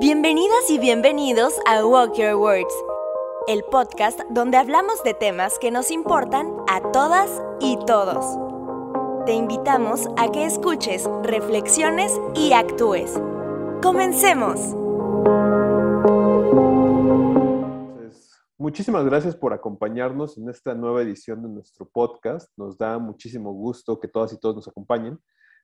[0.00, 2.72] Bienvenidas y bienvenidos a Walk Your Words,
[3.46, 7.30] el podcast donde hablamos de temas que nos importan a todas
[7.60, 8.24] y todos.
[9.26, 13.12] Te invitamos a que escuches, reflexiones y actúes.
[13.82, 14.74] ¡Comencemos!
[18.56, 22.50] Muchísimas gracias por acompañarnos en esta nueva edición de nuestro podcast.
[22.56, 25.18] Nos da muchísimo gusto que todas y todos nos acompañen.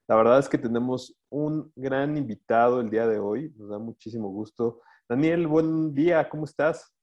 [0.09, 3.53] La verdad es que tenemos un gran invitado el día de hoy.
[3.57, 4.81] Nos da muchísimo gusto.
[5.09, 6.95] Daniel, buen día, ¿cómo estás?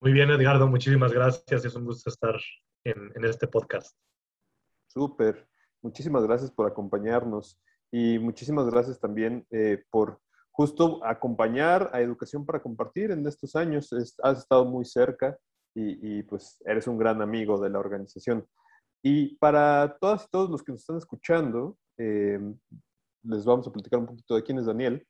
[0.00, 1.64] Muy bien, Edgardo, muchísimas gracias.
[1.64, 2.34] Es un gusto estar
[2.82, 3.96] en, este podcast.
[4.88, 5.46] Súper.
[5.82, 7.60] Muchísimas gracias por acompañarnos
[7.92, 10.20] y muchísimas gracias también eh, por
[10.50, 13.92] justo acompañar a Educación para Compartir en estos años.
[14.20, 15.38] has estado muy cerca
[15.76, 18.44] y, y, pues eres un gran amigo de la organización.
[19.02, 22.38] Y para todas y todos los que nos están escuchando, eh,
[23.24, 25.06] les vamos a platicar un poquito de quién es Daniel.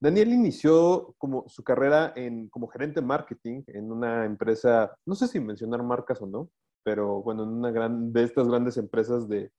[0.00, 5.28] Daniel inició como su carrera en, como gerente de marketing en una empresa, no sé
[5.28, 6.50] si mencionar marcas o no,
[6.82, 9.52] pero bueno, en una gran, de estas grandes empresas de,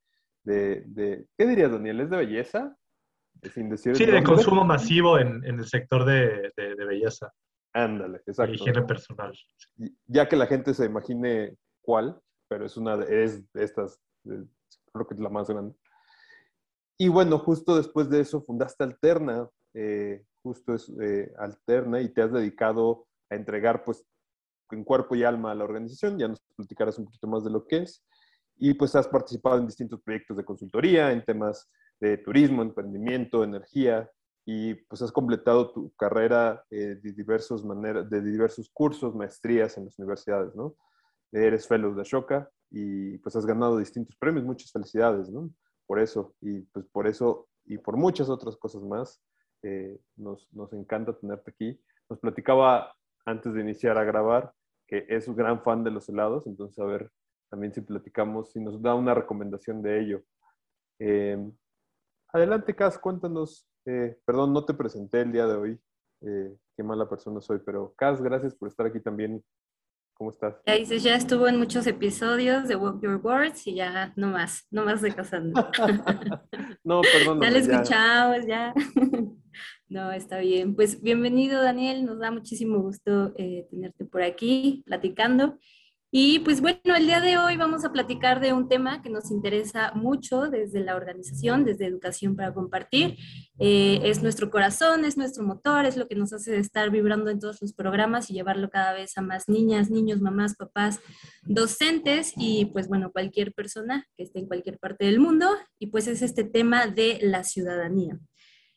[0.44, 2.00] de, de ¿qué dirías Daniel?
[2.00, 2.76] ¿Es de belleza?
[3.52, 7.32] Sin decir sí, de consumo masivo en, en el sector de, de, belleza.
[7.72, 8.54] Ándale, exacto.
[8.54, 9.32] higiene personal.
[10.06, 15.14] Ya que la gente se imagine cuál, pero es una de, es estas, creo que
[15.14, 15.74] es la más grande.
[16.96, 22.22] Y bueno, justo después de eso fundaste Alterna, eh, justo es eh, Alterna, y te
[22.22, 24.04] has dedicado a entregar pues
[24.70, 27.66] en cuerpo y alma a la organización, ya nos platicarás un poquito más de lo
[27.66, 28.04] que es,
[28.56, 31.68] y pues has participado en distintos proyectos de consultoría, en temas
[32.00, 34.08] de turismo, emprendimiento, energía,
[34.46, 39.86] y pues has completado tu carrera eh, de, diversos maneras, de diversos cursos, maestrías en
[39.86, 40.76] las universidades, ¿no?
[41.32, 45.50] Eres fellow de Ashoka y pues has ganado distintos premios, muchas felicidades, ¿no?
[45.86, 49.22] Por eso, y pues por eso y por muchas otras cosas más,
[49.62, 51.80] eh, nos, nos, encanta tenerte aquí.
[52.10, 54.52] Nos platicaba antes de iniciar a grabar
[54.86, 57.10] que es un gran fan de los helados, entonces a ver
[57.48, 60.22] también si platicamos, si nos da una recomendación de ello.
[60.98, 61.38] Eh,
[62.28, 65.80] adelante, Cas, cuéntanos, eh, perdón, no te presenté el día de hoy,
[66.20, 69.42] qué mala persona soy, pero Cas, gracias por estar aquí también
[70.16, 70.54] ¿Cómo estás?
[70.64, 74.68] Ya dices, ya estuvo en muchos episodios de Walk Your Words y ya no más,
[74.70, 75.68] no más de casando.
[76.84, 77.40] no, perdón.
[77.40, 78.72] Ya lo escuchamos, ya.
[79.88, 80.76] no, está bien.
[80.76, 82.04] Pues bienvenido, Daniel.
[82.04, 85.58] Nos da muchísimo gusto eh, tenerte por aquí platicando.
[86.16, 89.32] Y pues bueno, el día de hoy vamos a platicar de un tema que nos
[89.32, 93.16] interesa mucho desde la organización, desde Educación para Compartir.
[93.58, 97.40] Eh, es nuestro corazón, es nuestro motor, es lo que nos hace estar vibrando en
[97.40, 101.00] todos los programas y llevarlo cada vez a más niñas, niños, mamás, papás,
[101.42, 105.48] docentes y pues bueno, cualquier persona que esté en cualquier parte del mundo.
[105.80, 108.20] Y pues es este tema de la ciudadanía.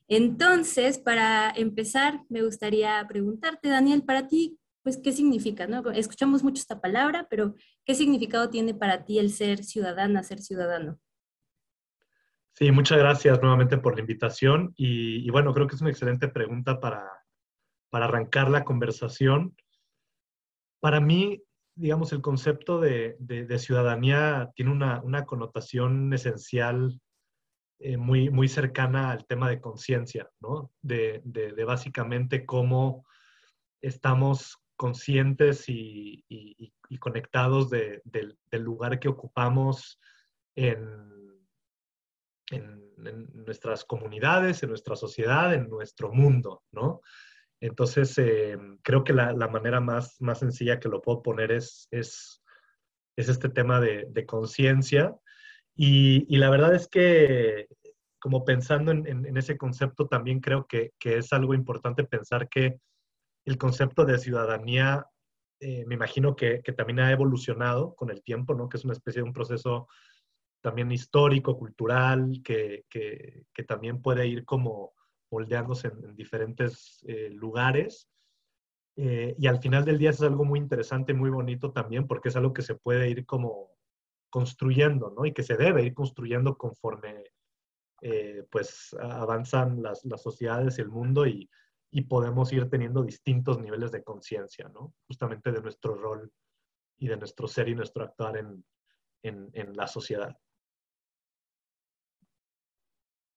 [0.08, 5.68] Entonces, para empezar, me gustaría preguntarte, Daniel, para ti, pues, ¿qué significa?
[5.68, 5.84] No?
[5.92, 10.98] Escuchamos mucho esta palabra, pero ¿qué significado tiene para ti el ser ciudadana, ser ciudadano?
[12.53, 16.80] Sí, muchas gracias nuevamente por la invitación y, bueno, creo que es una excelente pregunta
[16.80, 17.06] para,
[17.90, 19.58] para arrancar la conversación.
[20.80, 21.44] Para mí,
[21.76, 26.97] digamos, el concepto de, de, ciudadanía tiene una, una connotación esencial
[27.80, 30.72] eh, muy, muy cercana al tema de conciencia, ¿no?
[30.81, 33.06] De, de, básicamente cómo
[33.81, 36.24] estamos conscientes y,
[37.00, 40.00] conectados del lugar que ocupamos
[40.56, 41.18] en,
[43.34, 47.02] nuestras comunidades, en nuestra sociedad, en nuestro mundo, ¿no?
[47.60, 52.42] Entonces, eh, creo que la, manera más, más sencilla que lo puedo poner es, es,
[53.16, 55.16] este tema de, conciencia.
[55.76, 57.68] Y, la verdad es que,
[58.20, 62.80] como pensando en, ese concepto, también creo que, que, es algo importante pensar que
[63.47, 65.08] el concepto de ciudadanía,
[65.62, 68.68] eh, me imagino que, también ha evolucionado con el tiempo, ¿no?
[68.68, 69.88] Que es una especie de un proceso
[70.62, 72.84] también histórico, cultural, que,
[73.66, 74.94] también puede ir como
[75.32, 78.09] moldeándose en, diferentes eh, lugares.
[78.97, 82.35] Eh, y al final del día es algo muy interesante, muy bonito también, porque es
[82.35, 83.72] algo que se puede ir como
[84.29, 85.26] construyendo, ¿no?
[85.26, 87.32] Y que se debe ir construyendo conforme
[88.52, 91.49] pues avanzan las, las sociedades y el mundo y,
[91.91, 94.93] y podemos ir teniendo distintos niveles de conciencia, ¿no?
[95.07, 96.31] Justamente de nuestro rol
[96.97, 98.63] y de nuestro ser y nuestro actuar en,
[99.23, 100.35] en, la sociedad.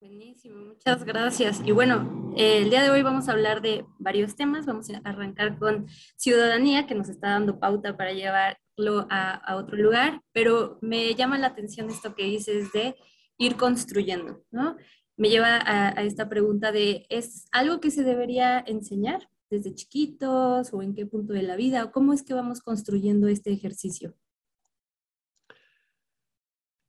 [0.01, 1.61] Buenísimo, muchas gracias.
[1.65, 4.65] Y bueno, el día de hoy vamos a hablar de varios temas.
[4.65, 9.77] Vamos a arrancar con ciudadanía, que nos está dando pauta para llevarlo a, a otro
[9.77, 12.97] lugar, pero me llama la atención esto que dices de
[13.37, 14.77] ir construyendo, ¿no?
[15.21, 20.81] Me lleva a, esta pregunta de, ¿es algo que se debería enseñar desde chiquitos o
[20.81, 21.85] en qué punto de la vida?
[21.85, 24.15] ¿O cómo es que vamos construyendo este ejercicio?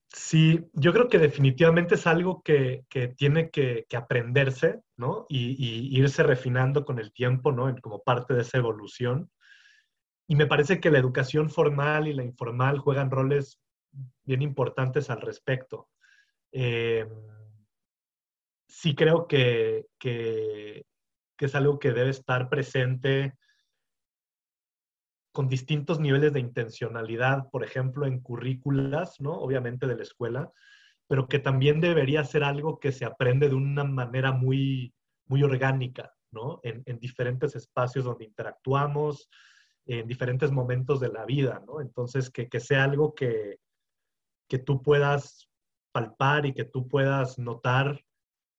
[0.08, 5.26] Sí, yo creo que definitivamente es algo que, que tiene que, aprenderse, ¿no?
[5.28, 7.76] Y, y, irse refinando con el tiempo, ¿no?
[7.82, 9.30] Como parte de esa evolución.
[10.26, 13.60] Y me parece que la educación formal y la informal juegan roles
[14.24, 15.90] bien importantes al respecto.
[16.54, 17.06] Eh,
[18.72, 20.86] sí creo que, que,
[21.38, 23.36] que es algo que debe estar presente
[25.34, 29.34] con distintos niveles de intencionalidad, por ejemplo, en currículas, ¿no?
[29.34, 30.52] Obviamente de la escuela,
[31.08, 34.94] pero que también debería ser algo que se aprende de una manera muy,
[35.26, 36.60] muy orgánica, ¿no?
[36.64, 39.30] En, en diferentes espacios donde interactuamos,
[39.86, 41.82] en diferentes momentos de la vida, ¿no?
[41.82, 43.60] Entonces, que, que sea algo que,
[44.48, 45.50] que tú puedas
[45.92, 48.02] palpar y que tú puedas notar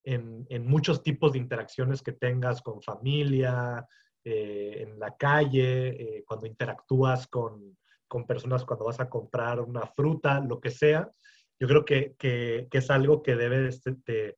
[0.03, 3.87] en, en muchos tipos de interacciones que tengas con familia,
[4.25, 7.77] eh, en la calle, eh, cuando interactúas con,
[8.07, 11.11] con, personas, cuando vas a comprar una fruta, lo que sea.
[11.59, 14.37] Yo creo que, que, que es algo que debe de,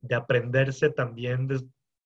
[0.00, 1.46] de aprenderse también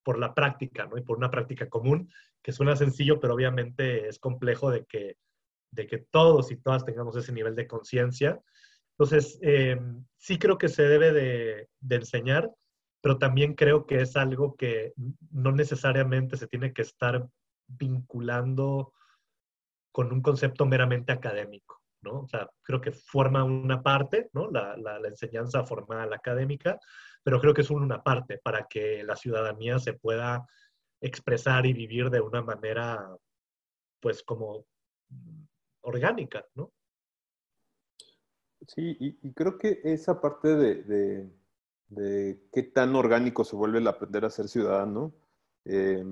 [0.02, 0.99] por la práctica, ¿no?
[0.99, 2.10] Y por una práctica común,
[2.43, 5.16] que suena sencillo, pero obviamente es complejo de que,
[5.70, 8.40] de que todos y todas tengamos ese nivel de conciencia.
[8.99, 9.81] Entonces, eh,
[10.16, 12.50] sí creo que se debe de, de enseñar,
[13.02, 14.94] pero también creo que es algo que
[15.32, 17.28] no necesariamente se tiene que estar
[17.66, 18.94] vinculando
[19.90, 22.20] con un concepto meramente académico, ¿no?
[22.20, 24.50] O sea, creo que forma una parte, ¿no?
[24.50, 26.78] La, la, enseñanza formal académica,
[27.25, 30.46] pero creo que es una parte para que la ciudadanía se pueda
[31.00, 33.04] expresar y vivir de una manera,
[34.00, 34.64] pues, como
[35.81, 36.72] orgánica, ¿no?
[38.69, 41.42] Sí, y, creo que esa parte de
[41.94, 45.12] de qué tan orgánico se vuelve el aprender a ser ciudadano,
[45.65, 46.05] eh,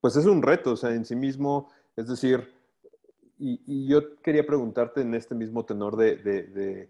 [0.00, 2.52] pues es un reto, o sea, en sí mismo, es decir,
[3.38, 6.88] y, yo quería preguntarte en este mismo tenor de,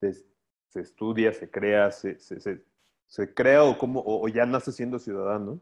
[0.00, 2.62] se estudia, se crea, se, se,
[3.06, 5.60] se, crea o, como, o, ya nace siendo ciudadano,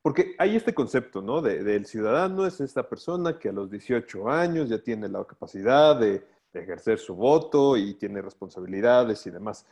[0.00, 1.42] porque hay este concepto, ¿no?
[1.42, 6.24] del ciudadano es esta persona que a los 18 años ya tiene la capacidad de
[6.52, 9.64] ejercer su voto y tiene responsabilidades y demás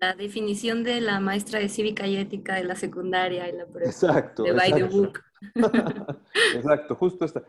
[0.00, 3.88] la definición de la maestra de cívica y ética de la secundaria y la prueba
[3.88, 4.88] exacto, de by exacto.
[4.88, 5.24] the book.
[6.54, 7.42] exacto, justo esta.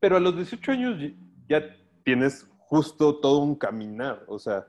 [0.00, 1.12] Pero a los 18 años
[1.48, 1.62] ya
[2.02, 4.66] tienes justo todo un caminar, o sea,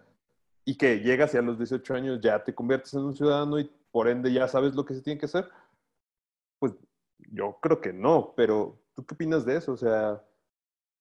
[0.63, 3.69] y que llegas y a los 18 años ya te conviertes en un ciudadano y
[3.91, 5.47] por ende ya sabes lo que se tiene que hacer.
[6.59, 6.73] Pues
[7.31, 9.73] yo creo que no, pero ¿tú qué opinas de eso?
[9.73, 10.23] O sea,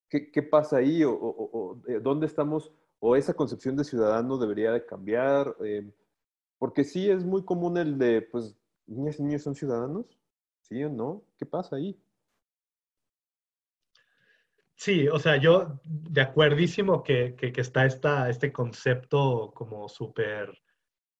[0.08, 1.02] ¿qué, qué pasa ahí?
[1.02, 2.72] ¿O, o, o, dónde estamos?
[3.00, 5.56] ¿O esa concepción de ciudadano debería de cambiar?
[5.64, 5.90] Eh,
[6.64, 8.56] porque sí es muy común el de, pues,
[8.86, 10.18] niñas y niños son ciudadanos,
[10.62, 11.22] ¿sí o no?
[11.36, 12.00] ¿Qué pasa ahí?
[14.74, 20.58] Sí, o sea, yo de acuerdísimo que, que, está esta, este concepto como súper,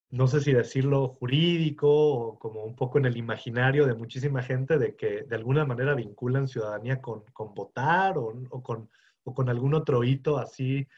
[0.08, 4.78] no sé si decirlo jurídico o como un poco en el imaginario de muchísima gente
[4.78, 8.88] de que de alguna manera vinculan ciudadanía con, con votar o, o, con,
[9.24, 10.88] o con algún otro hito así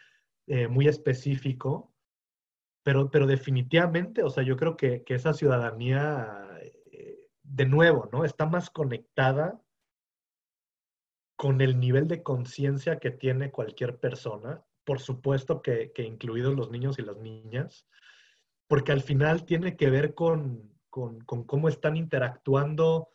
[0.46, 1.95] eh, muy específico.
[2.86, 6.48] Pero, pero definitivamente, o sea, yo creo que, que esa ciudadanía,
[6.92, 8.24] eh, de nuevo, ¿no?
[8.24, 9.60] Está más conectada
[11.34, 16.70] con el nivel de conciencia que tiene cualquier persona, por supuesto que, que, incluidos los
[16.70, 17.88] niños y las niñas,
[18.68, 23.08] porque al final tiene que ver con, con, con cómo están interactuando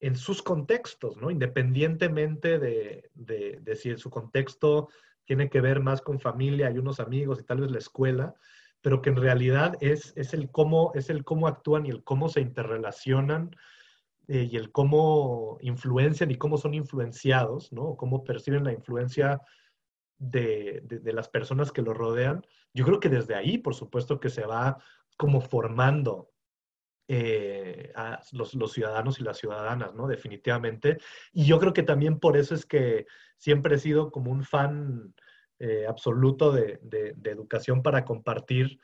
[0.00, 1.30] en sus contextos, ¿no?
[1.30, 4.88] Independientemente de, de, de, si en su contexto
[5.24, 8.34] tiene que ver más con familia y unos amigos y tal vez la escuela,
[8.80, 12.28] pero que en realidad es, es, el, cómo, es el cómo actúan y el cómo
[12.28, 13.50] se interrelacionan
[14.28, 17.96] eh, y el cómo influencian y cómo son influenciados, ¿no?
[17.96, 19.40] Cómo perciben la influencia
[20.18, 22.44] de, de, las personas que lo rodean.
[22.74, 24.78] Yo creo que desde ahí, por supuesto, que se va
[25.16, 26.30] como formando
[27.08, 30.06] eh, a los, los, ciudadanos y las ciudadanas, ¿no?
[30.06, 30.98] Definitivamente.
[31.32, 33.06] Y yo creo que también por eso es que
[33.38, 35.14] siempre he sido como un fan
[35.60, 38.78] eh, absoluto de, de, de, educación para compartir,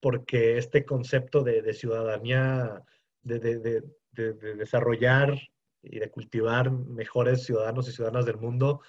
[0.00, 2.82] porque este concepto de, de ciudadanía,
[3.22, 5.38] de, desarrollar
[5.82, 8.82] y de cultivar mejores ciudadanos y ciudadanas del mundo,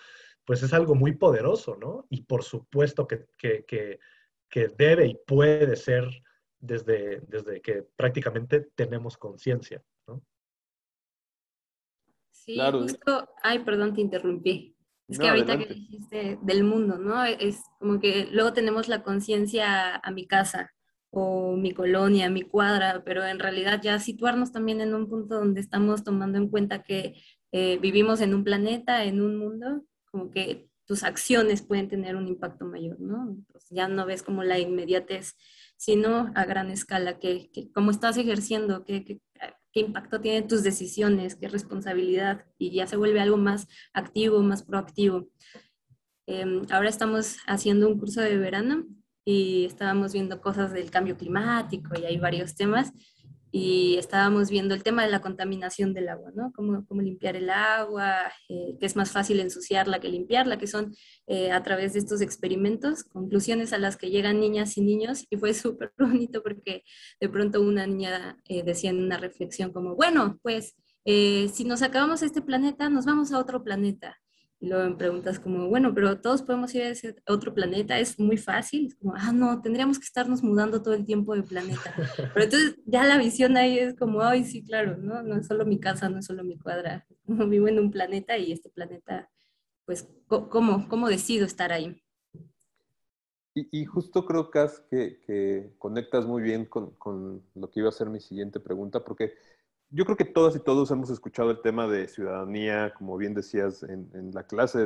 [0.43, 2.05] pues es algo muy poderoso, ¿no?
[2.09, 3.99] Y por supuesto que, que, que,
[4.49, 6.05] que debe y puede ser
[6.59, 10.21] desde, desde que prácticamente tenemos conciencia, ¿no?
[12.31, 12.81] Sí, claro.
[12.81, 14.75] justo, ay, perdón, te interrumpí.
[15.11, 15.73] Es no, que ahorita adelante.
[15.73, 17.23] que dijiste del mundo, ¿no?
[17.23, 20.71] Es como que luego tenemos la conciencia a mi casa,
[21.11, 25.59] o mi colonia, mi cuadra, pero en realidad ya situarnos también en un punto donde
[25.59, 30.69] estamos tomando en cuenta que eh, vivimos en un planeta, en un mundo, como que
[30.85, 33.37] tus acciones pueden tener un impacto mayor, ¿no?
[33.69, 35.35] ya no ves como la inmediatez,
[35.77, 39.21] sino a gran escala, que, cómo estás ejerciendo, qué, qué,
[39.71, 44.63] qué impacto tienen tus decisiones, qué responsabilidad, y ya se vuelve algo más activo, más
[44.63, 45.29] proactivo.
[46.27, 48.85] Em, ahora estamos haciendo un curso de verano
[49.25, 52.91] y estábamos viendo cosas del cambio climático y hay varios temas
[53.51, 56.53] y estábamos viendo el tema de la contaminación del agua, ¿no?
[56.53, 60.95] Cómo, cómo limpiar el agua, eh, que es más fácil ensuciarla que limpiarla, que son
[61.27, 65.37] eh, a través de estos experimentos, conclusiones a las que llegan niñas y niños y
[65.37, 66.83] fue súper bonito porque
[67.19, 72.21] de pronto una niña eh, decía en una reflexión como, bueno, pues si nos acabamos
[72.21, 74.19] este planeta, nos vamos a otro planeta.
[74.61, 78.19] Y luego me preguntas como, bueno, pero todos podemos ir a ese otro planeta, es
[78.19, 78.85] muy fácil.
[78.85, 81.95] Es como, ah, no, tendríamos que estarnos mudando todo el tiempo de planeta.
[82.35, 85.23] Pero entonces ya la visión ahí es como, ay, sí, claro, ¿no?
[85.23, 87.07] No es solo mi casa, no es solo mi cuadra.
[87.25, 89.31] Vivo en un planeta y este planeta,
[89.85, 91.99] pues, ¿cómo, cómo decido estar ahí?
[93.55, 97.91] Y, justo creo, Cas, que, que conectas muy bien con, con lo que iba a
[97.91, 99.33] ser mi siguiente pregunta, porque
[99.91, 103.83] yo creo que todas y todos hemos escuchado el tema de ciudadanía, como bien decías,
[103.83, 104.85] en, la clase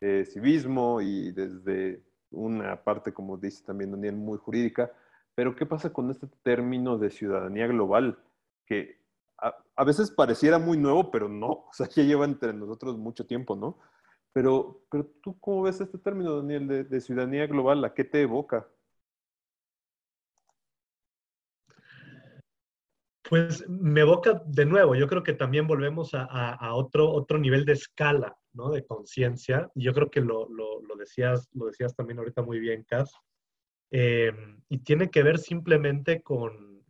[0.00, 4.92] de civismo y desde una parte, como dice también Daniel, muy jurídica.
[5.34, 8.18] Pero ¿qué pasa con este término de ciudadanía global?
[8.64, 9.00] Que
[9.38, 11.48] a, veces pareciera muy nuevo, pero no.
[11.48, 13.78] O sea, ya lleva entre nosotros mucho tiempo, ¿no?
[14.32, 17.84] Pero, pero tú, ¿cómo ves este término, Daniel, de, de ciudadanía global?
[17.84, 18.66] ¿A qué te evoca?
[23.28, 27.72] Pues me evoca de nuevo, yo creo que también volvemos a, otro, otro nivel de
[27.72, 28.70] escala, ¿no?
[28.70, 29.68] De conciencia.
[29.74, 30.48] Yo creo que lo,
[30.96, 33.12] decías, lo decías también ahorita muy bien, Cas.
[33.90, 34.32] Eh,
[34.68, 36.84] y tiene que ver simplemente con,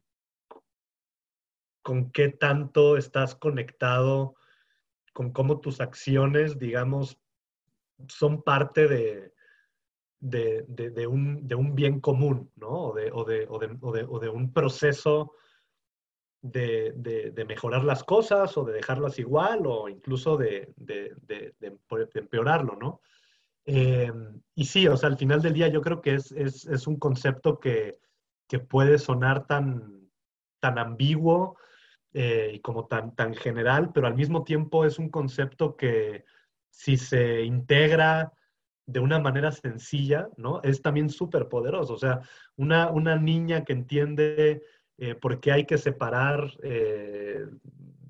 [1.83, 4.35] con qué tanto estás conectado,
[5.14, 7.19] con cómo tus acciones, digamos,
[8.09, 9.33] son parte de,
[10.21, 12.93] de, un, bien común, ¿no?
[12.93, 15.33] de, o de un proceso
[16.52, 20.72] de, mejorar las cosas o de dejarlas igual o incluso de,
[22.14, 23.00] empeorarlo, ¿no?
[23.64, 24.12] Eh,
[24.54, 27.98] y sí, o sea, al final del día yo creo que es, un concepto que,
[28.68, 30.08] puede sonar tan,
[30.60, 31.56] tan ambiguo
[32.12, 36.24] eh, y como tan, tan general, pero al mismo tiempo es un concepto que
[36.70, 38.32] si se integra
[38.86, 40.62] de una manera sencilla, ¿no?
[40.62, 41.94] Es también súper poderoso.
[41.94, 42.20] O sea,
[42.54, 44.62] una, una niña que entiende
[44.98, 47.46] eh, por qué hay que separar eh,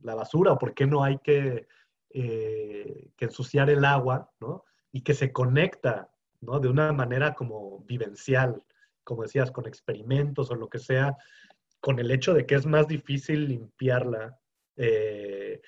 [0.02, 1.66] la basura o por qué no hay que,
[2.10, 4.64] eh, que, ensuciar el agua, ¿no?
[4.92, 6.60] Y que se conecta, ¿no?
[6.60, 8.62] De una manera como vivencial,
[9.02, 11.16] como decías, con experimentos o lo que sea,
[11.80, 14.38] con el hecho de que es más difícil limpiarla
[14.76, 15.62] que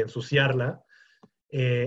[0.00, 0.84] ensuciarla,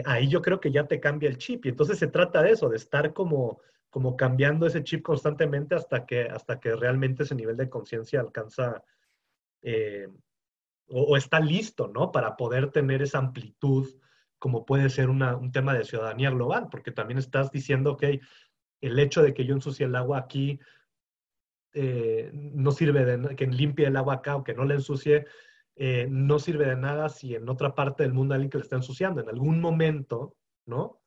[0.06, 1.66] ahí yo creo que ya te cambia el chip.
[1.66, 3.62] Y entonces se trata de eso, de estar como
[3.96, 8.84] como cambiando ese chip constantemente hasta que, hasta que realmente ese nivel de conciencia alcanza
[9.62, 10.10] eh,
[10.90, 12.12] o, está listo, ¿no?
[12.12, 13.88] Para poder tener esa amplitud
[14.38, 18.20] como puede ser un tema de ciudadanía global, porque también estás diciendo, que
[18.82, 20.60] el hecho de que yo ensucie el agua aquí
[21.72, 25.26] eh, no sirve de que limpie el agua acá o que no le ensucie,
[25.78, 28.76] eh, no sirve de nada si en otra parte del mundo alguien que le está
[28.76, 29.22] ensuciando.
[29.22, 30.36] En algún momento,
[30.66, 31.00] ¿no?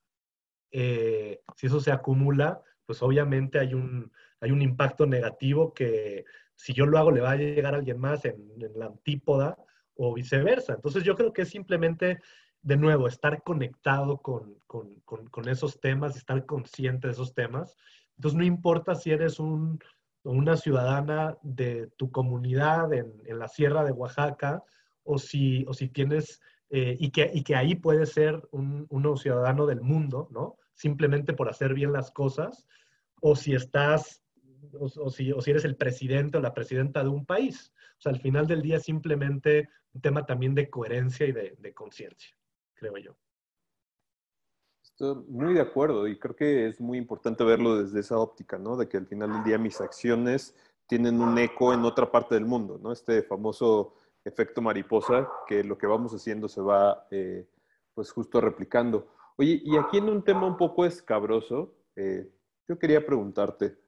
[0.70, 6.24] si eso se acumula, pues obviamente hay un, hay un impacto negativo que
[6.56, 8.40] si yo lo hago le va a llegar a alguien más en,
[8.76, 9.58] la antípoda
[9.94, 10.72] o viceversa.
[10.72, 12.18] Entonces yo creo que es simplemente,
[12.62, 14.56] de nuevo, estar conectado con,
[15.46, 17.76] esos temas, estar consciente de esos temas.
[18.16, 19.78] Entonces no importa si eres un,
[20.22, 24.62] una ciudadana de tu comunidad en, la sierra de Oaxaca
[25.04, 26.40] o si, o si tienes,
[26.70, 30.56] eh, y, que, y que ahí puedes ser un, un ciudadano del mundo, ¿no?
[30.78, 32.66] Simplemente por hacer bien las cosas,
[33.20, 34.22] o si estás,
[34.78, 37.72] o, si, o si eres el presidente o la presidenta de un país.
[37.98, 42.36] O sea, al final del día simplemente un tema también de coherencia y de, conciencia,
[42.74, 43.16] creo yo.
[44.82, 48.76] Estoy muy de acuerdo y creo que es muy importante verlo desde esa óptica, ¿no?
[48.76, 50.54] De que al final del día mis acciones
[50.86, 52.92] tienen un eco en otra parte del mundo, ¿no?
[52.92, 57.48] Este famoso efecto mariposa, que lo que vamos haciendo se va, eh,
[57.94, 59.08] pues, justo replicando.
[59.40, 62.28] Oye, y aquí en un tema un poco escabroso, eh,
[62.66, 63.78] yo quería preguntarte,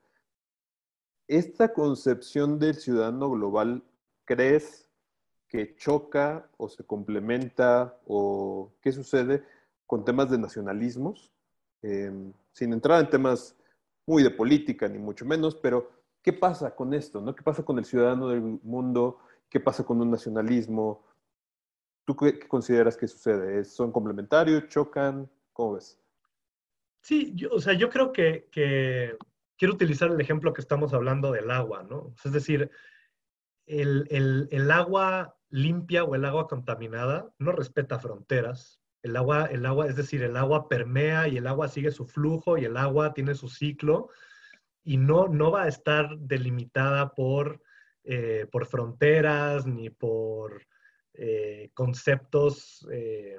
[1.26, 3.83] ¿esta concepción del ciudadano global
[4.25, 4.88] crees
[5.49, 9.45] que choca o se complementa o qué sucede
[9.87, 11.33] con temas de nacionalismos?
[11.83, 13.57] Em, sin entrar en temas
[14.07, 15.90] muy de política, ni mucho menos, pero
[16.23, 17.21] ¿qué pasa con esto?
[17.21, 17.35] ¿no?
[17.35, 19.19] ¿Qué pasa con el ciudadano del mundo?
[19.49, 21.02] ¿Qué pasa con un nacionalismo?
[22.04, 23.64] ¿Tú qué, consideras que sucede?
[23.64, 24.69] ¿Son complementarios?
[24.69, 25.28] ¿Chocan?
[25.52, 26.00] ¿Cómo ves?
[27.02, 28.49] Sí, yo, o sea, yo creo que,
[29.57, 32.14] quiero utilizar el ejemplo que estamos hablando del agua, ¿no?
[32.25, 32.71] Es decir,
[33.66, 38.80] el agua limpia o el agua contaminada no respeta fronteras.
[39.02, 42.59] El agua, el agua, es decir, el agua permea y el agua sigue su flujo
[42.59, 44.11] y el agua tiene su ciclo
[44.85, 47.62] y no, no va a estar delimitada por,
[48.04, 50.66] eh, por fronteras ni por
[51.14, 53.38] eh, conceptos, eh,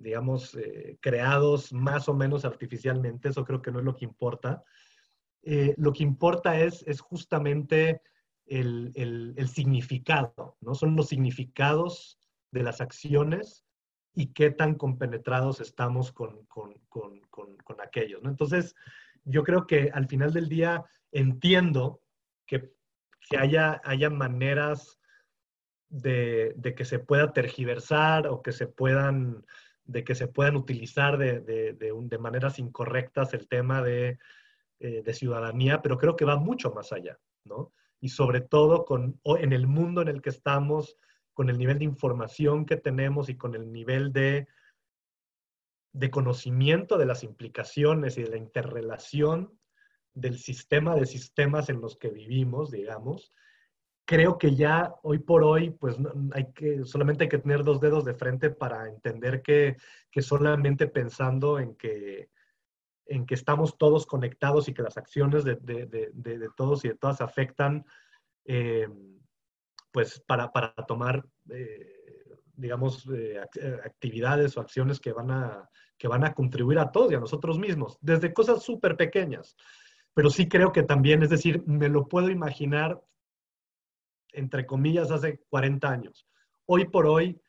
[0.00, 0.56] digamos,
[1.00, 3.28] creados más o menos artificialmente.
[3.28, 4.64] Eso creo que no es lo que importa.
[5.76, 8.02] lo que importa es, es justamente
[8.46, 8.92] el,
[9.36, 10.74] el, significado, ¿no?
[10.74, 12.18] Son los significados
[12.50, 13.64] de las acciones
[14.12, 18.28] y qué tan compenetrados estamos con, con, con, con aquellos, ¿no?
[18.28, 18.74] Entonces,
[19.24, 22.02] yo creo que al final del día entiendo
[22.46, 22.72] que,
[23.28, 24.98] que haya, haya maneras
[25.88, 29.44] de, de, que se pueda tergiversar o que se puedan,
[29.90, 34.18] de que se puedan utilizar de, de, de maneras incorrectas el tema de,
[34.78, 37.72] eh, de ciudadanía, pero creo que va mucho más allá, ¿no?
[38.00, 40.96] y sobre todo con, en el mundo en el que estamos,
[41.34, 44.48] con el nivel de información que tenemos y con el nivel de,
[45.92, 49.58] de conocimiento de las implicaciones y de la interrelación
[50.14, 53.32] del sistema de sistemas en los que vivimos, digamos,
[54.10, 55.96] creo que ya hoy por hoy, pues
[56.32, 59.76] hay que, solamente hay que tener dos dedos de frente para entender que,
[60.10, 62.28] que solamente pensando en que
[63.06, 66.88] en que estamos todos conectados y que las acciones de, de, de, de todos y
[66.88, 67.84] de todas afectan,
[68.44, 68.88] eh,
[69.92, 72.24] pues para, para tomar, eh,
[72.56, 73.40] digamos, eh,
[73.84, 77.60] actividades o acciones que van, a, que van a contribuir a todos y a nosotros
[77.60, 79.56] mismos, desde cosas súper pequeñas.
[80.14, 83.00] Pero sí creo que también, es decir, me lo puedo imaginar,
[84.32, 86.26] entre comillas, hace 40 años.
[86.66, 87.40] Hoy por hoy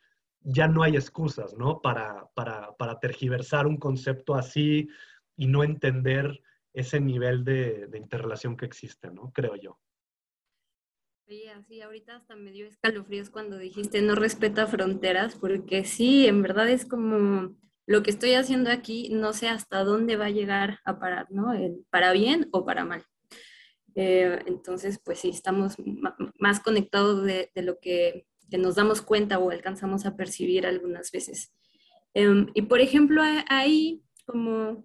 [0.42, 1.82] ya no hay excusas, ¿no?
[1.82, 4.90] Para, para, para tergiversar un concepto así,
[5.42, 6.40] y no entender
[6.72, 9.32] ese nivel de, interrelación que existe, ¿no?
[9.34, 9.80] Creo yo.
[11.56, 16.70] Así ahorita hasta me dio escalofríos cuando dijiste no respeta fronteras, porque sí, en verdad
[16.70, 17.56] es como
[17.88, 21.54] lo que estoy haciendo aquí, no sé hasta dónde va a llegar a parar, ¿no?
[21.90, 23.04] para bien o para mal.
[23.96, 25.76] Eh, entonces, pues sí, estamos
[26.40, 28.26] más conectados de, lo que,
[28.58, 31.54] nos damos cuenta o alcanzamos a percibir algunas veces.
[32.14, 34.84] Em, y por ejemplo, ahí, como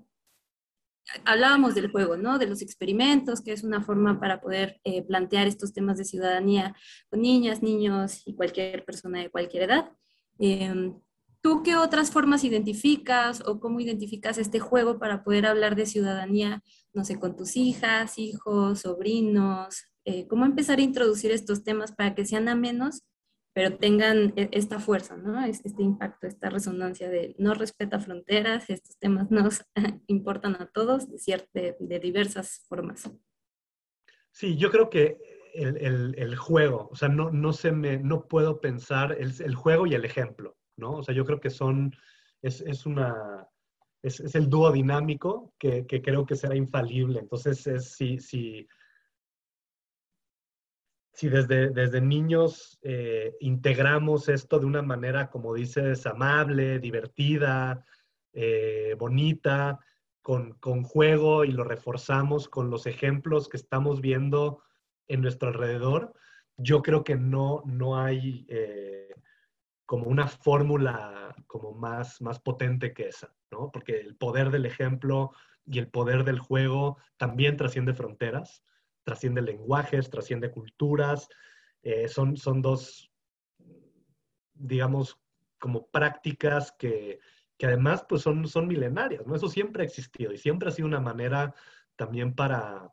[1.25, 2.39] hablábamos del juego, ¿no?
[2.39, 6.75] De los experimentos, que es una forma para poder eh, plantear estos temas de ciudadanía
[7.11, 9.93] con niñas, niños y cualquier persona de cualquier edad.
[10.39, 11.01] Em,
[11.41, 16.63] ¿Tú qué otras formas identificas o cómo identificas este juego para poder hablar de ciudadanía,
[16.93, 19.85] no sé, con tus hijas, hijos, sobrinos?
[20.05, 23.03] Eh, ¿Cómo empezar a introducir estos temas para que sean amenos
[23.57, 25.43] pero tengan e, esta fuerza, ¿no?
[25.47, 29.65] Este impacto, esta resonancia de no respeta fronteras, estos temas nos
[30.09, 33.11] importan a todos de, de, diversas formas.
[34.31, 35.17] Sí, yo creo que
[35.55, 39.55] el, el, el, juego, o sea, no, no, se me, no puedo pensar el, el,
[39.55, 40.93] juego y el ejemplo, ¿no?
[40.99, 41.95] O sea, yo creo que son,
[42.43, 43.47] es, es una,
[44.03, 47.21] es, es, el dúo dinámico que, que, creo que será infalible.
[47.21, 48.67] Entonces, es, si, si,
[51.13, 57.85] si desde, desde niños eh, integramos esto de una manera, como dices, amable, divertida,
[58.35, 59.81] eh, bonita,
[60.21, 64.63] con, con, juego y lo reforzamos con los ejemplos que estamos viendo
[65.09, 66.13] en nuestro alrededor,
[66.59, 69.15] yo creo que no, no hay eh,
[69.87, 73.71] como una fórmula como más, más potente que esa, ¿no?
[73.73, 75.31] Porque el poder del ejemplo
[75.65, 78.63] y el poder del juego también trasciende fronteras
[79.07, 81.29] trasciende lenguajes, trasciende culturas,
[81.83, 83.09] eh, son, son dos,
[84.53, 85.17] digamos,
[85.61, 87.21] como prácticas que,
[87.57, 89.37] que, además pues son, son milenarias, ¿no?
[89.37, 91.55] Eso siempre ha existido y siempre ha sido una manera
[91.95, 92.93] también para,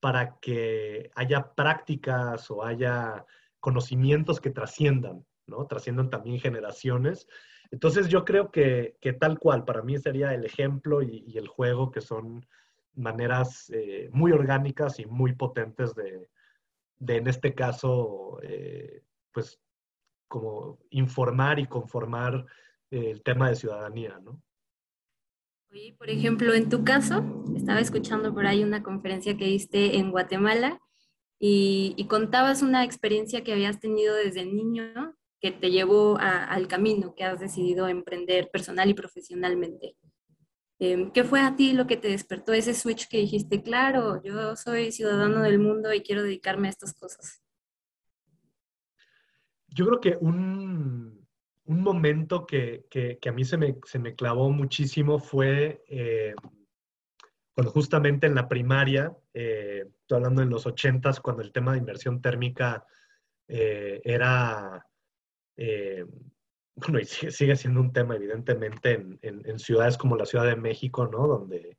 [0.00, 3.24] para que haya prácticas o haya
[3.60, 5.66] conocimientos que trasciendan, ¿no?
[5.66, 7.26] Trasciendan también generaciones.
[7.70, 11.90] Entonces yo creo que, que tal cual, para mí sería el ejemplo y, el juego
[11.90, 12.46] que son
[12.94, 16.28] maneras eh, muy orgánicas y muy potentes de,
[16.98, 19.60] de en este caso, eh, pues
[20.26, 22.44] como informar y conformar
[22.90, 24.42] el tema de ciudadanía, ¿no?
[25.98, 30.80] Por ejemplo, en tu caso, estaba escuchando por ahí una conferencia que diste en Guatemala
[31.38, 37.14] y, y contabas una experiencia que habías tenido desde niño que te llevó al camino
[37.14, 39.96] que has decidido emprender personal y profesionalmente.
[40.80, 44.56] Em, ¿Qué fue a ti lo que te despertó ese switch que dijiste, claro, yo
[44.56, 47.42] soy ciudadano del mundo y quiero dedicarme a estas cosas?
[49.68, 51.26] Yo creo que un,
[51.64, 56.34] un momento que, que, que, a mí se me, se me clavó muchísimo fue eh,
[57.58, 61.78] cuando justamente en la primaria, eh, estoy hablando en los ochentas, cuando el tema de
[61.78, 62.86] inversión térmica
[63.48, 64.86] eh, era,
[65.56, 66.06] eh,
[66.76, 71.26] bueno, y sigue, siendo un tema evidentemente en, ciudades como la Ciudad de México, ¿no?
[71.26, 71.78] Donde,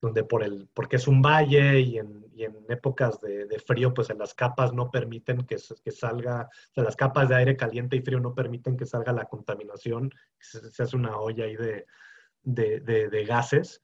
[0.00, 2.24] donde por el, porque es un valle y en,
[2.68, 7.28] épocas de, frío, pues en las capas no permiten que, salga, o sea, las capas
[7.28, 11.18] de aire caliente y frío no permiten que salga la contaminación, se, se hace una
[11.18, 11.56] olla ahí
[12.44, 13.82] de gases.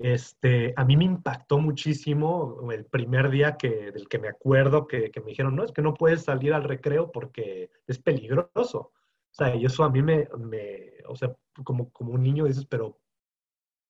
[0.00, 5.10] Este, a mí me impactó muchísimo el primer día que, del que me acuerdo que,
[5.10, 8.78] que, me dijeron, no, es que no puedes salir al recreo porque es peligroso.
[8.78, 11.34] O sea, y eso a mí me, me o sea,
[11.64, 13.00] como, como un niño dices, pero,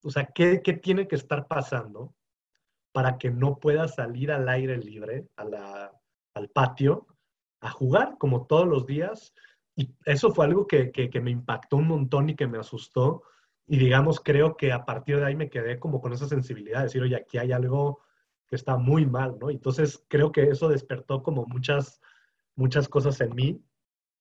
[0.03, 2.15] o sea, ¿qué, ¿qué, tiene que estar pasando
[2.93, 5.93] para que no pueda salir al aire libre, a la,
[6.33, 7.07] al patio,
[7.61, 9.35] a jugar como todos los días?
[9.77, 13.25] Y eso fue algo que, que me impactó un montón y que me asustó
[13.69, 16.85] y digamos, creo que a partir de ahí me quedé como con esa sensibilidad de
[16.85, 18.01] decir, oye, aquí hay algo
[18.47, 19.51] que está muy mal, ¿no?
[19.51, 22.01] Entonces creo que eso despertó como muchas,
[22.57, 23.63] muchas cosas en mí,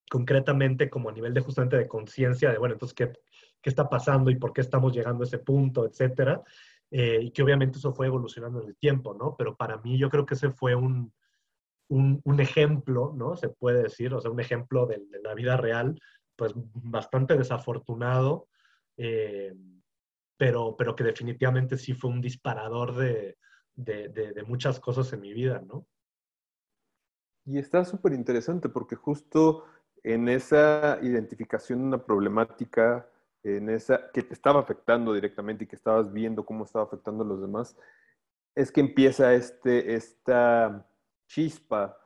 [0.10, 3.14] concretamente como a nivel de justamente de conciencia, de, bueno, entonces, ¿qué,
[3.62, 6.44] ¿qué está pasando y por qué estamos llegando a ese punto, etcétera?
[6.92, 9.36] Eh, y que obviamente eso fue evolucionando en el tiempo, ¿no?
[9.38, 11.14] Pero para mí yo creo que ese fue un,
[11.88, 13.38] un, un ejemplo, ¿no?
[13.38, 15.98] Se puede decir, o sea, un ejemplo de, de la vida real,
[16.36, 18.48] pues bastante desafortunado,
[18.98, 19.56] eh,
[20.38, 23.38] pero, pero que definitivamente sí fue un disparador de,
[23.76, 25.88] de, de, de muchas cosas en mi vida, ¿no?
[27.46, 29.64] Y está súper interesante porque justo
[30.04, 33.10] en esa identificación de una problemática,
[33.44, 37.28] en esa que te estaba afectando directamente y que estabas viendo cómo estaba afectando a
[37.28, 37.78] los demás,
[38.56, 40.86] es que empieza este, esta
[41.28, 41.98] chispa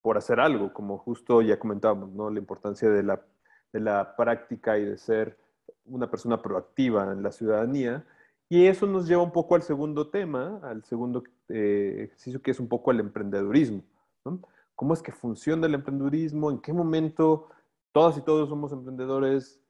[0.00, 2.30] por hacer algo, como justo ya comentábamos, ¿no?
[2.30, 3.24] La importancia de la,
[3.72, 5.38] de la práctica y de ser
[5.84, 8.06] una persona proactiva en la ciudadanía.
[8.48, 12.60] Y eso nos lleva un poco al segundo tema, al segundo eh, ejercicio que es
[12.60, 13.82] un poco el emprendedurismo.
[14.74, 16.50] ¿Cómo es que funciona el emprendedurismo?
[16.50, 17.48] ¿En qué momento
[17.92, 19.60] todas y todos somos emprendedores?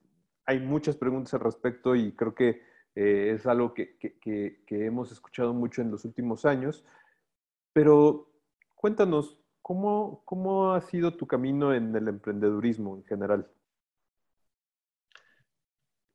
[0.46, 2.62] Hay muchas preguntas al respecto y creo que
[2.94, 6.84] eh, es algo que, que, que, que, hemos escuchado mucho en los últimos años.
[7.72, 8.30] Pero
[8.74, 13.48] cuéntanos, ¿cómo, ¿cómo ha sido tu camino en el emprendedurismo en general?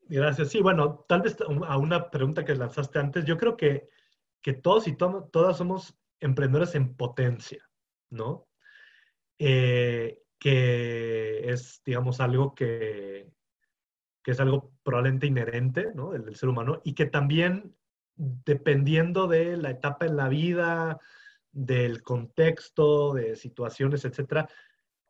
[0.07, 0.49] Gracias.
[0.49, 3.89] Sí, bueno, tal vez a una pregunta que lanzaste antes, yo creo que,
[4.41, 7.63] que todos y to todas somos emprendedores en potencia,
[8.09, 8.47] ¿no?
[9.39, 13.31] Eh, que es, digamos, algo que,
[14.21, 16.11] que, es algo probablemente inherente, ¿no?
[16.11, 17.75] Del, del ser humano y que también,
[18.15, 20.99] dependiendo de la etapa en la vida,
[21.51, 24.49] del contexto, de situaciones, etcétera,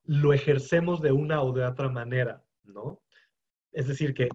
[0.03, 3.02] lo ejercemos de una o de otra manera, ¿no?
[3.73, 4.29] Es decir, que,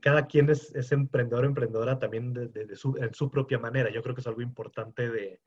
[0.00, 3.90] cada quien es, es, emprendedor emprendedora también de, su, en su propia manera.
[3.90, 5.40] Yo creo que es algo importante de,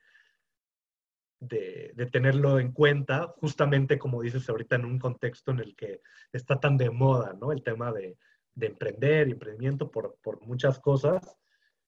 [2.11, 6.77] tenerlo en cuenta, justamente como dices ahorita en un contexto en el que está tan
[6.77, 7.51] de moda, ¿no?
[7.51, 8.17] El tema de,
[8.59, 11.37] emprender emprendimiento por, por muchas cosas.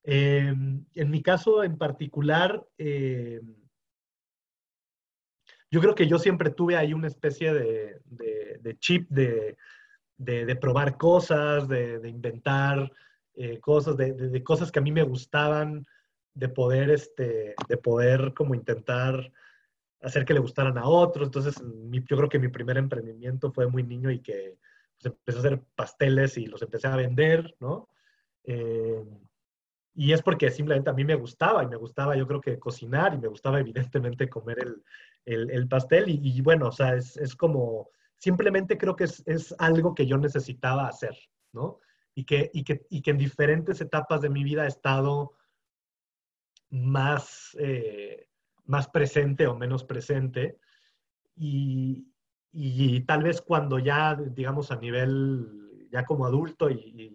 [0.03, 0.53] Eh,
[0.95, 3.39] en mi caso en particular, eh,
[5.69, 9.57] yo creo que yo siempre tuve ahí una especie de chip de
[10.17, 12.91] de, probar cosas, de, inventar
[13.35, 15.85] eh, cosas, de, cosas que a mí me gustaban,
[16.33, 19.31] de poder, este, de poder como intentar
[20.01, 21.27] hacer que le gustaran a otros.
[21.27, 24.57] Entonces, mi, yo creo que mi primer emprendimiento fue muy niño y que
[24.99, 27.89] pues, empecé a hacer pasteles y los empecé a vender, ¿no?
[28.43, 29.03] Eh,
[29.95, 33.15] y es porque simplemente a mí me gustaba y me gustaba yo creo que cocinar
[33.15, 34.83] y me gustaba evidentemente comer el,
[35.25, 39.23] el, el pastel y, y, bueno, o sea, es, es como simplemente creo que es,
[39.25, 41.15] es, algo que yo necesitaba hacer,
[41.53, 41.79] ¿no?
[42.15, 45.35] Y que, y, que, y que en diferentes etapas de mi vida he estado
[46.69, 48.27] más, eh,
[48.65, 50.57] más presente o menos presente.
[51.35, 52.07] Y,
[52.51, 57.13] y, tal vez cuando ya, digamos, a nivel, ya como adulto y,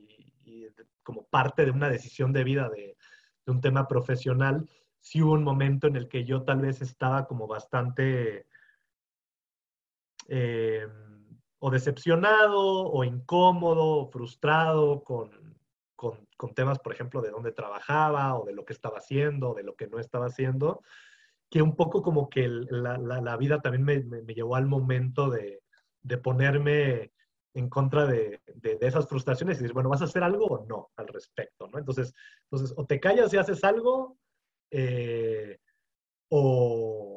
[1.02, 2.96] como parte de una decisión de vida de,
[3.44, 4.68] de, un tema profesional,
[5.00, 8.46] sí hubo un momento en el que yo tal vez estaba como bastante
[10.28, 10.86] eh,
[11.58, 15.30] o decepcionado o incómodo frustrado con,
[15.94, 19.54] con, con, temas, por ejemplo, de dónde trabajaba o de lo que estaba haciendo o
[19.54, 20.82] de lo que no estaba haciendo,
[21.50, 24.66] que un poco como que la, la, la, vida también me, me, me, llevó al
[24.66, 25.62] momento de,
[26.02, 27.12] de ponerme
[27.54, 28.40] en contra de,
[28.80, 31.68] esas frustraciones y dices, bueno, ¿vas a hacer algo o no al respecto?
[31.68, 31.78] ¿no?
[31.78, 34.16] Entonces, entonces, o te callas y haces algo,
[34.70, 35.58] eh,
[36.28, 37.11] o,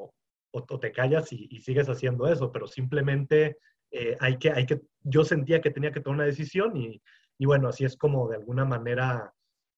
[0.55, 3.57] o, te callas y, sigues haciendo eso, pero simplemente
[3.91, 7.01] eh, hay, que, hay que, yo sentía que tenía que tomar una decisión y,
[7.37, 9.33] y bueno, así es como de alguna manera,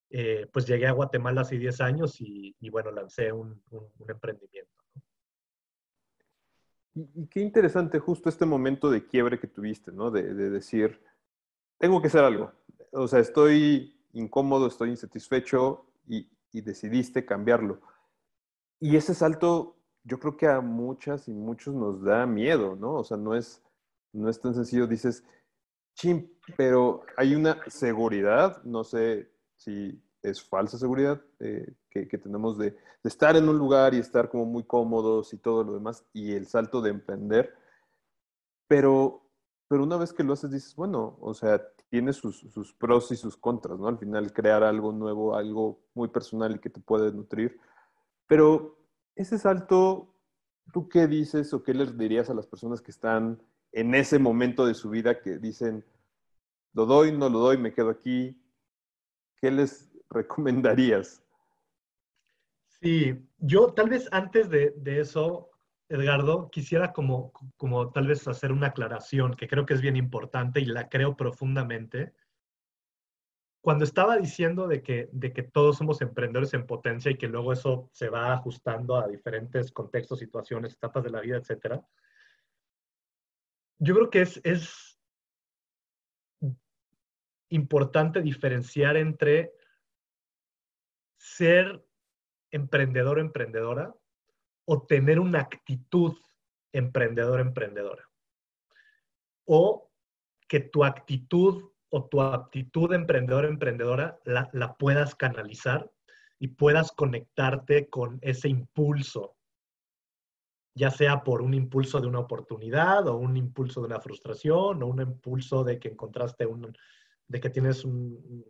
[0.09, 4.71] eh, pues llegué a Guatemala hace 10 años y, bueno, lancé un, un, emprendimiento.
[6.93, 10.11] Y, qué interesante justo este momento de quiebre que tuviste, ¿no?
[10.11, 11.01] De, de decir,
[11.77, 12.51] tengo que hacer algo.
[12.91, 17.81] O sea, estoy incómodo, estoy insatisfecho y, y decidiste cambiarlo.
[18.79, 19.76] Y ese salto,
[20.07, 22.93] yo creo que a muchas y muchos nos da miedo, ¿no?
[22.95, 23.61] O sea, no es,
[24.13, 24.87] no es tan sencillo.
[24.87, 25.23] Dices,
[25.95, 32.75] chim, pero hay una seguridad, no sé si es falsa seguridad eh, que, tenemos de,
[33.03, 36.47] estar en un lugar y estar como muy cómodos y todo lo demás, y el
[36.47, 37.53] salto de emprender.
[38.67, 39.29] Pero,
[39.67, 43.17] pero una vez que lo haces, dices, bueno, o sea, tiene sus, sus pros y
[43.17, 43.87] sus contras, ¿no?
[43.87, 47.59] Al final, crear algo nuevo, algo muy personal y que te puede nutrir
[48.27, 48.76] pero
[49.17, 50.13] ese salto,
[50.71, 54.65] ¿tú qué dices o qué les dirías a las personas que están en ese momento
[54.65, 55.83] de su vida que dicen,
[56.73, 58.39] lo doy, no lo doy, me quedo aquí?
[59.41, 61.23] ¿Qué les recomendarías?
[62.79, 65.49] Sí, yo tal vez antes de, eso,
[65.89, 70.59] Edgardo, quisiera como, como tal vez hacer una aclaración que creo que es bien importante
[70.59, 72.13] y la creo profundamente
[73.67, 77.51] cuando estaba diciendo de que, de que todos somos emprendedores en potencia y que luego
[77.51, 81.81] eso se va ajustando a diferentes contextos, situaciones, etapas de la vida, etc.,
[83.79, 84.97] yo creo que es, es
[87.49, 89.51] importante diferenciar entre
[91.17, 91.85] ser
[92.51, 93.93] emprendedor emprendedora
[94.63, 96.17] o tener una actitud
[96.71, 98.09] emprendedor emprendedora.
[99.43, 99.91] O
[100.47, 105.89] que tu actitud o tu aptitud emprendedor emprendedora la, la puedas canalizar
[106.39, 109.35] y puedas conectarte con ese impulso,
[110.75, 114.87] ya sea por un impulso de una oportunidad o un impulso de una frustración o
[114.87, 116.75] un impulso de que encontraste un,
[117.27, 118.45] de que tienes un,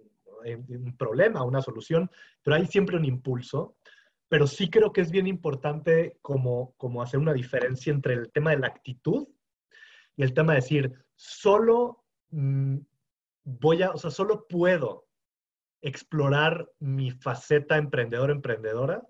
[0.46, 2.10] un problema, una solución,
[2.44, 3.78] pero hay siempre un impulso.
[4.30, 8.52] Pero sí creo que es bien importante como, como hacer una diferencia entre el tema
[8.52, 9.26] de la actitud
[10.18, 12.78] y el tema de decir, solo mm,
[13.48, 15.06] voy a, o sea, solo puedo
[15.82, 19.02] explorar mi faceta emprendedor-emprendedora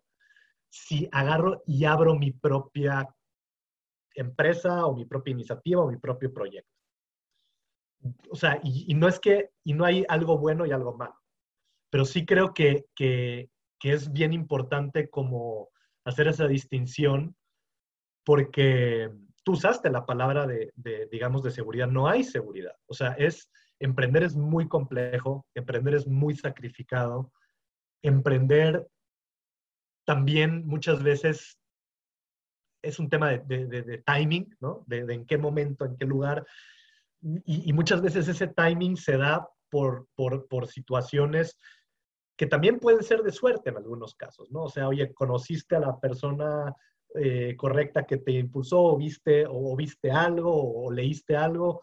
[0.70, 3.08] si agarro y abro mi propia
[4.14, 6.70] empresa o mi propia iniciativa o mi propio proyecto.
[8.30, 11.20] O sea, y, no es que, y no hay algo bueno y algo malo,
[11.90, 15.70] pero sí creo que, que, que es bien importante como
[16.06, 17.36] hacer esa distinción
[18.24, 19.10] porque
[19.44, 21.88] tú usaste la palabra de, de, digamos, de seguridad.
[21.88, 22.76] No hay seguridad.
[22.86, 27.32] O sea, es, emprender es muy complejo, emprender es muy sacrificado,
[28.02, 28.88] emprender
[30.06, 31.60] también muchas veces
[32.82, 34.84] es un tema de, timing, ¿no?
[34.88, 36.46] De, en qué momento, en qué lugar.
[37.46, 41.58] Y, muchas veces ese timing se da por, por, situaciones
[42.38, 44.64] que también pueden ser de suerte en algunos casos, ¿no?
[44.64, 46.74] O sea, oye, conociste a la persona
[47.16, 51.82] eh, correcta que te impulsó, o viste, o, viste algo, o leíste algo,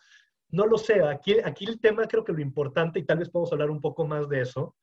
[0.55, 3.53] no lo sé, aquí, aquí el tema creo que lo importante, y tal vez podemos
[3.53, 4.77] hablar un poco más de eso,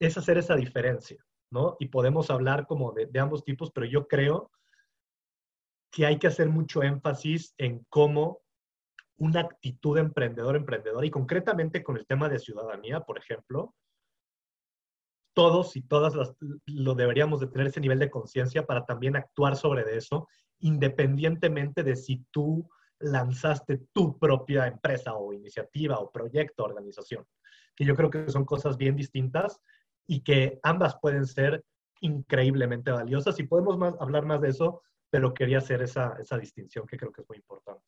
[0.00, 1.76] es hacer esa diferencia, ¿no?
[1.78, 4.50] Y podemos hablar como de, ambos tipos, pero yo creo
[5.92, 8.40] que hay que hacer mucho énfasis en cómo
[9.16, 13.76] una actitud emprendedor, emprendedora, y concretamente con el tema de ciudadanía, por ejemplo,
[15.34, 16.14] todos y todas
[16.66, 20.26] lo deberíamos de tener ese nivel de conciencia para también actuar sobre eso,
[20.58, 22.68] independientemente de si tú
[23.02, 27.26] lanzaste tu propia empresa o iniciativa o proyecto, organización,
[27.74, 29.60] que yo creo que son cosas bien distintas
[30.06, 31.64] y que ambas pueden ser
[32.00, 33.38] increíblemente valiosas.
[33.38, 37.28] Y podemos hablar más de eso, pero quería hacer esa distinción que creo que es
[37.28, 37.84] muy importante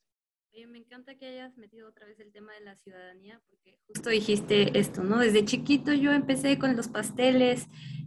[0.68, 4.78] me encanta que hayas metido otra vez el tema de la ciudadanía, porque justo dijiste
[4.78, 5.18] esto, ¿no?
[5.18, 7.66] Desde chiquito yo empecé con los pasteles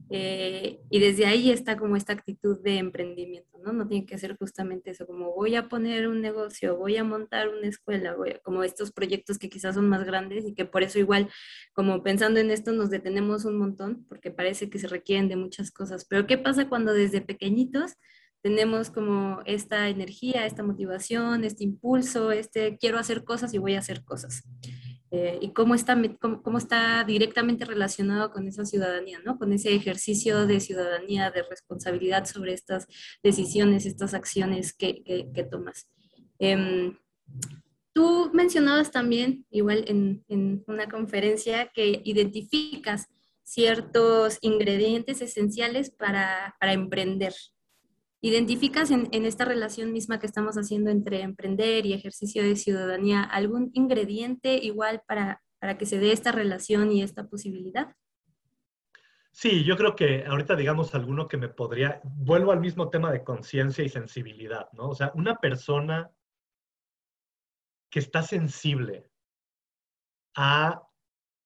[0.10, 3.74] eh, y desde ahí está como esta actitud de emprendimiento, ¿no?
[3.74, 7.50] No tiene que ser justamente eso, como voy a poner un negocio, voy a montar
[7.50, 11.00] una escuela, voy como estos proyectos que quizás son más grandes y que por eso
[11.00, 11.30] igual,
[11.74, 15.70] como pensando en esto, nos detenemos un montón, porque parece que se requieren de muchas
[15.70, 16.06] cosas.
[16.06, 17.98] Pero ¿qué pasa cuando desde pequeñitos
[18.48, 23.80] tenemos como esta energía, esta motivación, este impulso, este quiero hacer cosas y voy a
[23.80, 24.44] hacer cosas.
[25.12, 29.38] Eh, y cómo está, cómo, está directamente relacionado con esa ciudadanía, ¿no?
[29.38, 32.88] Con ese ejercicio de ciudadanía, de responsabilidad sobre estas
[33.22, 35.90] decisiones, estas acciones que, que, tomas.
[36.40, 36.98] Em,
[37.92, 43.08] tú mencionabas también, igual en, en una conferencia, que identificas
[43.44, 47.34] ciertos ingredientes esenciales para, para emprender.
[48.22, 53.70] ¿Identificas en, esta relación misma que estamos haciendo entre emprender y ejercicio de ciudadanía algún
[53.74, 57.96] ingrediente igual para, para que se dé esta relación y esta posibilidad?
[59.32, 63.24] Sí, yo creo que ahorita digamos alguno que me podría, vuelvo al mismo tema de
[63.24, 64.90] conciencia y sensibilidad, ¿no?
[64.90, 66.12] O sea, una persona
[67.92, 69.12] que está sensible
[70.36, 70.82] a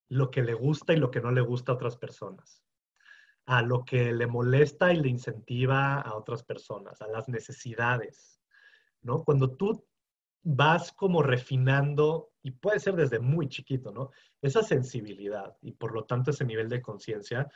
[0.09, 2.60] lo que le gusta y lo que no le gusta a otras personas,
[3.51, 8.39] a lo que le molesta y le incentiva a otras personas, a las necesidades,
[9.01, 9.25] ¿no?
[9.25, 9.85] Cuando tú
[10.41, 14.11] vas como refinando, y puede ser desde muy chiquito, ¿no?
[14.41, 17.49] Esa sensibilidad y por lo tanto ese nivel de conciencia,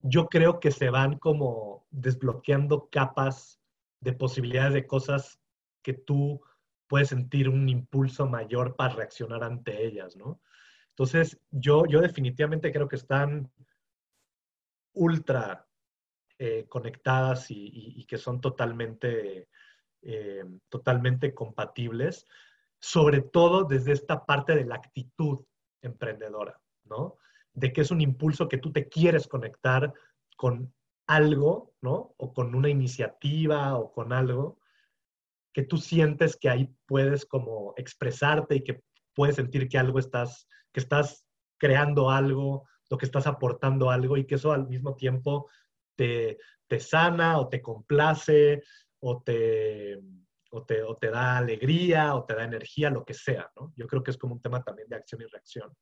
[0.00, 3.60] yo creo que se van como desbloqueando capas
[4.00, 5.38] de posibilidades de cosas
[5.82, 6.40] que tú
[6.86, 10.40] puedes sentir un impulso mayor para reaccionar ante ellas, ¿no?
[10.92, 13.50] Entonces, yo, yo definitivamente creo que están
[14.94, 15.66] ultra
[16.38, 19.48] eh, conectadas y, que son totalmente,
[20.02, 22.26] eh, totalmente compatibles,
[22.80, 25.44] sobre todo desde esta parte de la actitud
[25.82, 27.18] emprendedora, ¿no?
[27.54, 29.92] de que es un impulso que tú te quieres conectar
[30.36, 30.72] con
[31.06, 32.14] algo, ¿no?
[32.16, 34.58] O con una iniciativa o con algo
[35.52, 38.82] que tú sientes que ahí puedes como expresarte y que
[39.14, 41.26] puedes sentir que algo estás, que estás
[41.58, 45.48] creando algo, lo que estás aportando algo y que eso al mismo tiempo
[45.96, 48.62] te, te sana o te complace
[49.00, 49.98] o te,
[50.50, 53.72] o te, o te da alegría o te da energía, lo que sea, ¿no?
[53.78, 55.74] Yo creo que es como un tema también de acción y reacción.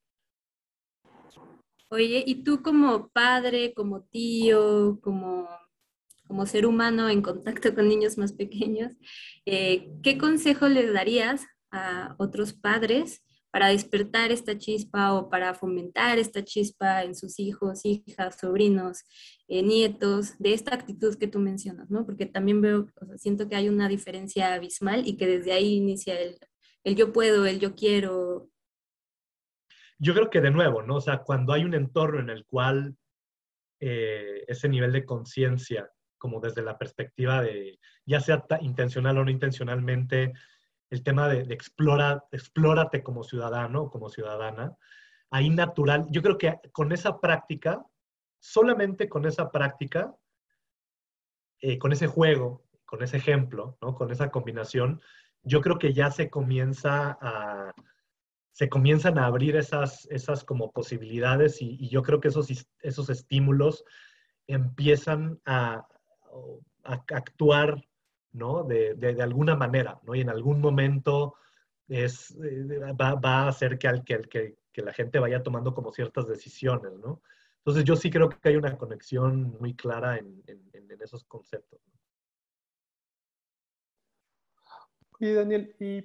[1.88, 5.48] Oye, y tú como padre, como tío, como,
[6.28, 8.92] como ser humano en contacto con niños más pequeños,
[9.46, 16.18] eh, ¿qué consejo le darías a otros padres para despertar esta chispa o para fomentar
[16.18, 19.04] esta chispa en sus hijos, hijas, sobrinos,
[19.48, 22.06] eh, nietos, de esta actitud que tú mencionas, ¿no?
[22.06, 22.86] Porque también veo,
[23.16, 26.38] siento que hay una diferencia abismal y que desde ahí inicia el,
[26.84, 28.50] el yo puedo, el yo quiero,
[30.00, 30.96] yo creo que de nuevo, ¿no?
[30.96, 32.96] O sea, cuando hay un entorno en el cual
[33.80, 39.30] eh, ese nivel de conciencia, como desde la perspectiva de, ya sea intencional o no
[39.30, 40.32] intencionalmente,
[40.90, 44.76] el tema de, explora, explórate como ciudadano o como ciudadana,
[45.30, 47.84] ahí natural, yo creo que con esa práctica,
[48.40, 50.14] solamente con esa práctica,
[51.60, 53.94] eh, con ese juego, con ese ejemplo, ¿no?
[53.94, 55.00] con esa combinación,
[55.42, 57.72] yo creo que ya se comienza a,
[58.52, 62.48] se comienzan a abrir esas, esas como posibilidades y, yo creo que esos,
[62.80, 63.84] esos estímulos
[64.46, 65.86] empiezan a,
[66.82, 67.84] actuar,
[68.32, 68.64] ¿no?
[68.64, 70.14] De, de, alguna manera, ¿no?
[70.14, 71.34] Y en algún momento
[71.88, 75.92] es, eh, va, va, a hacer que, que, que, que, la gente vaya tomando como
[75.92, 77.22] ciertas decisiones, ¿no?
[77.58, 81.80] Entonces yo sí creo que hay una conexión muy clara en, en, en esos conceptos.
[85.18, 86.02] Y Daniel, ¿y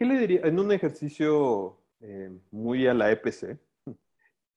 [0.00, 0.40] ¿Qué le diría?
[0.44, 3.58] En un ejercicio eh, muy a la EPC,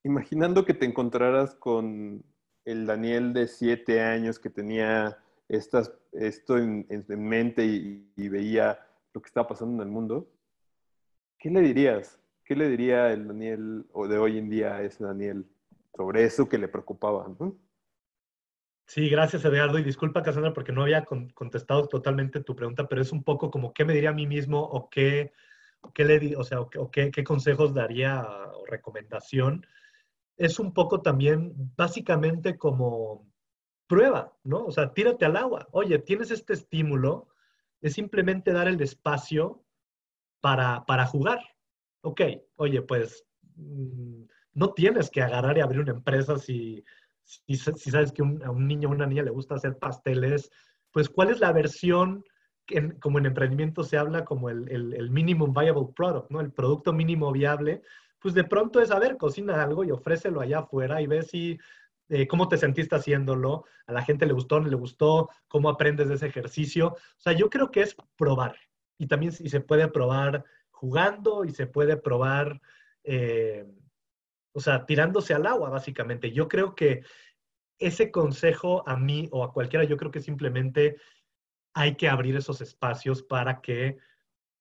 [0.02, 2.24] imaginando que te encontraras con
[2.64, 8.78] el Daniel de siete años que tenía estas, esto en, mente y, veía
[9.12, 10.30] lo que estaba pasando en el mundo,
[11.38, 12.18] ¿qué le dirías?
[12.44, 15.46] ¿Qué le diría el Daniel o de hoy en día ese Daniel
[15.96, 17.26] sobre eso que le preocupaba?
[18.86, 19.78] Sí, gracias Eduardo.
[19.78, 23.72] Y disculpa, Cassandra, porque no había contestado totalmente tu pregunta, pero es un poco como
[23.72, 24.90] qué me diría a mí mismo o o
[26.90, 28.22] qué, qué, consejos daría
[28.54, 29.66] o recomendación.
[30.36, 33.26] Es un poco también, básicamente, como
[33.86, 34.64] prueba, ¿no?
[34.64, 35.68] O sea, tírate al agua.
[35.72, 37.28] Oye, tienes este estímulo,
[37.80, 39.64] es simplemente dar el espacio
[40.40, 41.40] para, para jugar.
[42.02, 42.20] Ok,
[42.56, 43.24] oye, pues
[43.56, 46.84] mm, no tienes que agarrar y abrir una empresa si
[47.24, 50.50] si, sabes que a un niño o una niña le gusta hacer pasteles,
[50.90, 52.24] pues cuál es la versión,
[52.66, 56.40] que como en emprendimiento se habla como el, el, minimum viable product, ¿no?
[56.40, 57.82] El producto mínimo viable,
[58.20, 61.58] pues de pronto es, a ver, cocina algo y ofrécelo allá afuera y ve si,
[62.08, 66.08] eh, cómo te sentiste haciéndolo, a la gente le gustó, no le gustó, cómo aprendes
[66.08, 66.88] de ese ejercicio.
[66.88, 68.56] O sea, yo creo que es probar.
[68.98, 72.60] Y también y se puede probar jugando y se puede probar...
[73.04, 73.66] Eh,
[74.56, 76.30] o sea, tirándose al agua, básicamente.
[76.30, 77.02] Yo creo que
[77.78, 80.96] ese consejo a mí o a cualquiera, yo creo que simplemente
[81.74, 83.98] hay que abrir esos espacios para que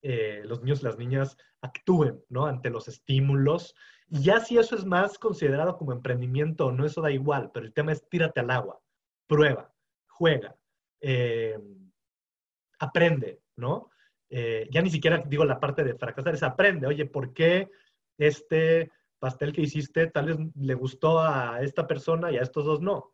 [0.04, 2.46] eh, los niños y las niñas actúen, ¿no?
[2.46, 3.76] Ante los estímulos.
[4.08, 7.66] Y ya si eso es más considerado como emprendimiento o no, eso da igual, pero
[7.66, 8.80] el tema es tírate al agua,
[9.28, 9.74] prueba,
[10.08, 10.56] juega,
[11.02, 11.58] eh,
[12.80, 13.90] aprende, ¿no?
[14.36, 17.70] eh, ya ni siquiera digo la parte de fracasar, es aprende, oye, ¿por qué
[18.18, 22.82] este pastel que hiciste tal vez le gustó a esta persona y a estos dos
[22.82, 23.14] no?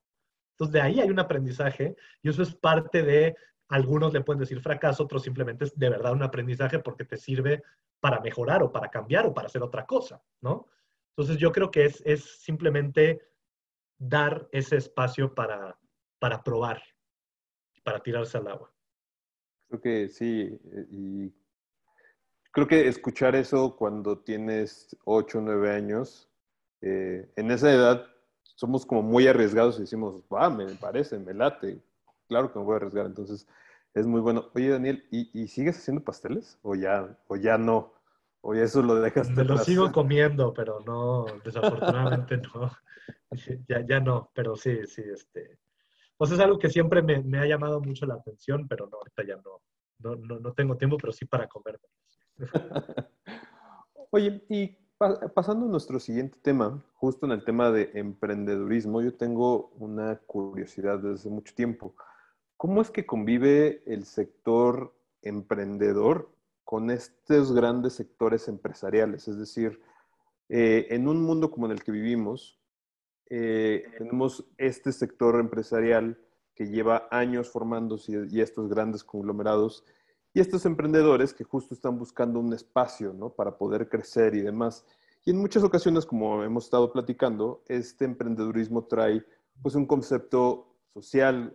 [0.53, 3.35] Entonces, de ahí hay un aprendizaje y eso es parte de,
[3.69, 7.63] algunos le pueden decir fracaso, otros simplemente es de verdad un aprendizaje porque te sirve
[7.99, 10.67] para mejorar o para cambiar o para hacer otra cosa, ¿no?
[11.15, 13.21] Entonces, yo creo que es, es simplemente
[13.97, 15.77] dar ese espacio para,
[16.17, 16.81] para probar,
[17.83, 18.73] para tirarse al agua.
[19.67, 21.33] Creo que sí, eh, y
[22.51, 26.29] creo que escuchar eso cuando tienes 8 o 9 años,
[26.81, 28.07] eh, en esa edad
[28.41, 31.81] somos como muy arriesgados y decimos, va, me parece, me late,
[32.29, 33.47] claro que me voy a arriesgar, entonces
[33.93, 34.49] es muy bueno.
[34.55, 36.57] Oye, Daniel, ¿y, sigues haciendo pasteles?
[36.61, 37.93] ¿O ya, o ya no?
[38.41, 39.29] ¿O ya eso lo dejas?
[39.31, 42.71] Me lo sigo comiendo, pero no, desafortunadamente no.
[43.67, 45.59] Ya, ya no, pero sí, sí, este.
[46.15, 49.23] Pues es algo que siempre me, me ha llamado mucho la atención, pero no, ahorita
[49.25, 49.61] ya no,
[49.99, 51.79] no, no, no tengo tiempo, pero sí para comer.
[54.11, 54.77] Oye, y
[55.33, 60.99] pasando a nuestro siguiente tema, justo en el tema de emprendedurismo, yo tengo una curiosidad
[60.99, 61.95] desde mucho tiempo.
[62.59, 66.29] ¿Cómo es que convive el sector emprendedor
[66.65, 69.29] con estos grandes sectores empresariales?
[69.29, 69.79] Es decir,
[70.49, 72.59] eh, en un mundo como en el que vivimos,
[73.29, 76.19] eh, tenemos este sector empresarial
[76.53, 79.85] que lleva años formándose y estos grandes conglomerados
[80.33, 83.29] y estos emprendedores que justo están buscando un espacio ¿no?
[83.29, 84.85] para poder crecer y demás.
[85.23, 89.23] Y en muchas ocasiones, como hemos estado platicando, este emprendedurismo trae
[89.61, 90.68] pues un concepto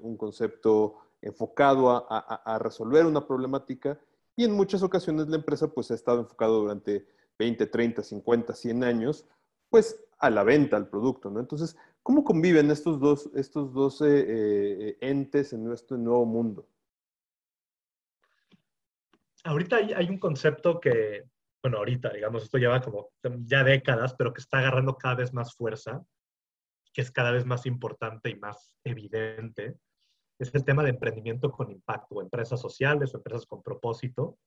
[0.03, 3.99] un concepto enfocado a, resolver una problemática
[4.37, 7.07] y en muchas ocasiones la empresa pues ha estado enfocado durante
[7.39, 9.27] 20, 30, 50, 100 años
[9.71, 11.41] pues a la venta, al producto, ¿no?
[11.41, 16.69] Entonces, ¿cómo conviven estos dos, estos dos eh, eh, entes en nuestro nuevo mundo?
[19.43, 21.25] Ahorita hay, un concepto que,
[21.63, 23.11] bueno, ahorita, digamos, esto lleva como
[23.45, 26.03] ya décadas, pero que está agarrando cada vez más fuerza,
[26.95, 29.77] que es cada vez más importante y más evidente,
[30.39, 34.39] es el tema de emprendimiento con impacto, empresas sociales o empresas con propósito.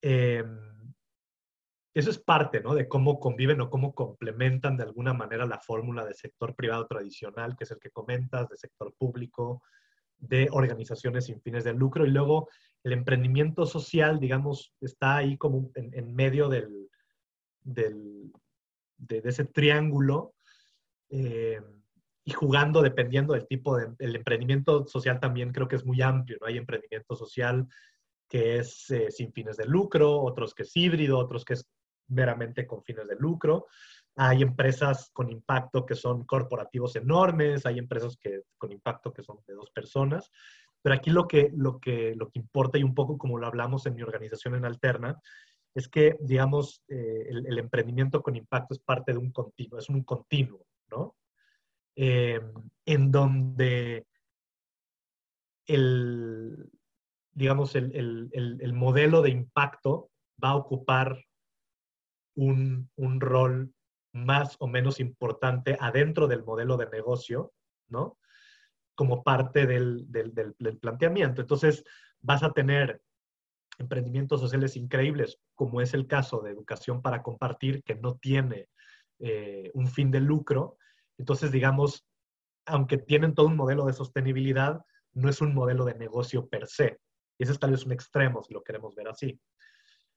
[0.00, 0.44] Eh,
[1.94, 2.74] eso es parte ¿no?
[2.74, 7.54] de cómo conviven o cómo complementan de alguna manera la fórmula de sector privado tradicional,
[7.54, 9.62] que es el que comentas, de sector público,
[10.18, 12.06] de organizaciones sin fines de lucro.
[12.06, 12.48] Y luego
[12.82, 16.88] el emprendimiento social, digamos, está ahí como en, medio del,
[17.60, 18.32] del
[18.96, 20.34] de, ese triángulo
[21.12, 21.60] eh,
[22.24, 23.88] y jugando dependiendo del tipo de...
[23.98, 26.46] El emprendimiento social también creo que es muy amplio, ¿no?
[26.46, 27.68] Hay emprendimiento social
[28.28, 31.68] que es eh, sin fines de lucro, otros que es híbrido, otros que es
[32.08, 33.66] meramente con fines de lucro.
[34.16, 39.38] Hay empresas con impacto que son corporativos enormes, hay empresas que, con impacto que son
[39.46, 40.30] de dos personas.
[40.80, 43.84] Pero aquí lo que, lo, que, lo que importa, y un poco como lo hablamos
[43.84, 45.20] en mi organización en Alterna,
[45.74, 50.02] es que, digamos, eh, el, emprendimiento con impacto es parte de un continuo, es un
[50.02, 51.16] continuo, ¿no?
[51.96, 52.40] Eh,
[52.86, 54.06] en donde
[55.66, 56.70] el,
[57.32, 57.94] digamos, el,
[58.32, 60.10] el, el, modelo de impacto
[60.42, 61.24] va a ocupar
[62.34, 62.88] un,
[63.20, 63.72] rol
[64.12, 67.52] más o menos importante adentro del modelo de negocio,
[67.88, 68.18] ¿no?
[68.94, 70.06] Como parte del,
[70.80, 71.40] planteamiento.
[71.40, 71.84] Entonces,
[72.20, 73.02] vas a tener
[73.78, 78.68] emprendimientos sociales increíbles, como es el caso de educación para compartir, que no tiene
[79.24, 80.78] eh, un fin de lucro.
[81.16, 82.04] Entonces, digamos,
[82.66, 84.80] aunque tienen todo un modelo de sostenibilidad,
[85.12, 86.98] no es un modelo de negocio per se.
[87.38, 89.40] Ese es tal vez un extremo, si lo queremos ver así.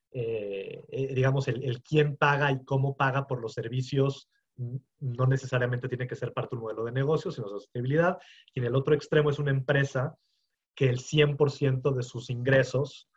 [0.09, 4.27] Eh, eh, digamos, el, quién paga y cómo paga por los servicios
[4.57, 8.17] no necesariamente tiene que ser parte de un modelo de negocio, sino sostenibilidad.
[8.55, 10.15] Y en el otro extremo es una empresa
[10.73, 13.07] que el 100% de sus ingresos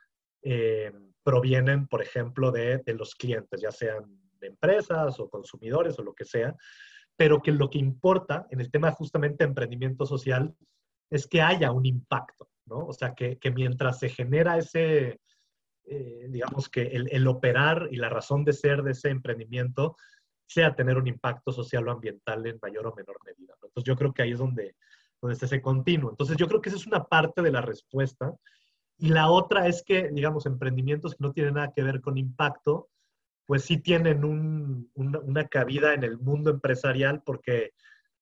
[1.22, 6.14] provienen, por ejemplo, de, de, los clientes, ya sean de empresas o consumidores o lo
[6.14, 6.55] que sea,
[7.16, 10.55] pero que lo que importa en el tema justamente de emprendimiento social
[11.11, 12.86] es que haya un impacto, ¿no?
[12.86, 15.20] O sea, que, que mientras se genera ese,
[15.91, 19.97] eh, digamos que el, operar y la razón de ser de ese emprendimiento
[20.47, 23.55] sea tener un impacto social o ambiental en mayor o menor medida.
[23.55, 24.76] Entonces yo creo que ahí es donde,
[25.20, 26.11] donde está ese continuo.
[26.11, 28.34] Entonces yo creo que esa es una parte de la respuesta.
[28.99, 32.91] Y la otra es que, digamos, emprendimientos que no tienen nada que ver con impacto,
[33.49, 34.24] pues sí tienen
[34.94, 37.72] una, cabida en el mundo empresarial porque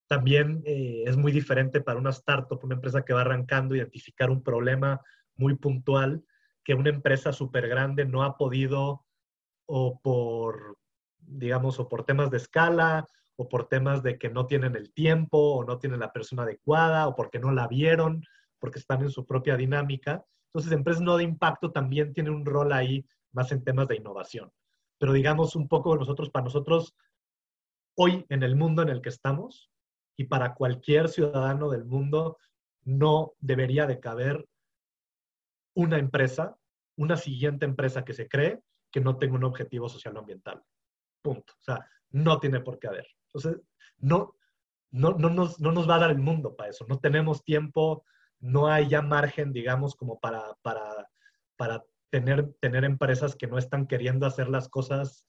[0.06, 4.44] también eh, es muy diferente para una startup, una empresa que va arrancando, identificar un
[4.44, 5.00] problema
[5.34, 6.22] muy puntual
[6.62, 9.04] que una empresa súper grande no ha podido
[9.66, 10.78] o por,
[11.18, 13.04] digamos, o por temas de escala,
[13.34, 17.08] o por temas de que no tienen el tiempo, o no tienen la persona adecuada,
[17.08, 18.22] o porque no la vieron,
[18.60, 20.24] porque están en su propia dinámica.
[20.52, 24.52] Entonces, empresas no de impacto también tienen un rol ahí más en temas de innovación.
[24.98, 26.94] Pero digamos un poco nosotros, para nosotros,
[27.96, 29.70] hoy en el mundo en el que estamos
[30.16, 32.38] y para cualquier ciudadano del mundo,
[32.84, 34.46] no debería de caber
[35.74, 36.56] una empresa,
[36.96, 40.62] una siguiente empresa que se cree que no tenga un objetivo social o ambiental.
[41.22, 41.52] Punto.
[41.52, 43.06] O sea, no tiene por qué haber.
[43.26, 43.60] Entonces,
[43.98, 44.36] no,
[44.90, 46.86] no, no, nos, no nos va a dar el mundo para eso.
[46.88, 48.04] No tenemos tiempo,
[48.40, 51.10] no hay ya margen, digamos, como para, para,
[51.56, 55.26] para tener, tener empresas que no están queriendo hacer las cosas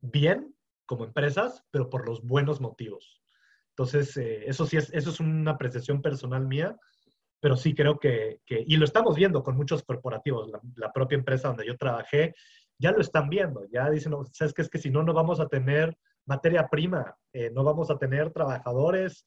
[0.00, 0.54] bien
[0.86, 3.22] como empresas, pero por los buenos motivos.
[3.70, 6.76] Entonces, eh, eso sí es, eso es una apreciación personal mía,
[7.40, 11.48] pero sí creo que, que y lo estamos viendo con muchos corporativos, la, propia empresa
[11.48, 12.34] donde yo trabajé,
[12.78, 14.62] ya lo están viendo, ya dicen, ¿sabes qué?
[14.62, 18.32] Es que si no, no vamos a tener materia prima, eh, no vamos a tener
[18.32, 19.26] trabajadores,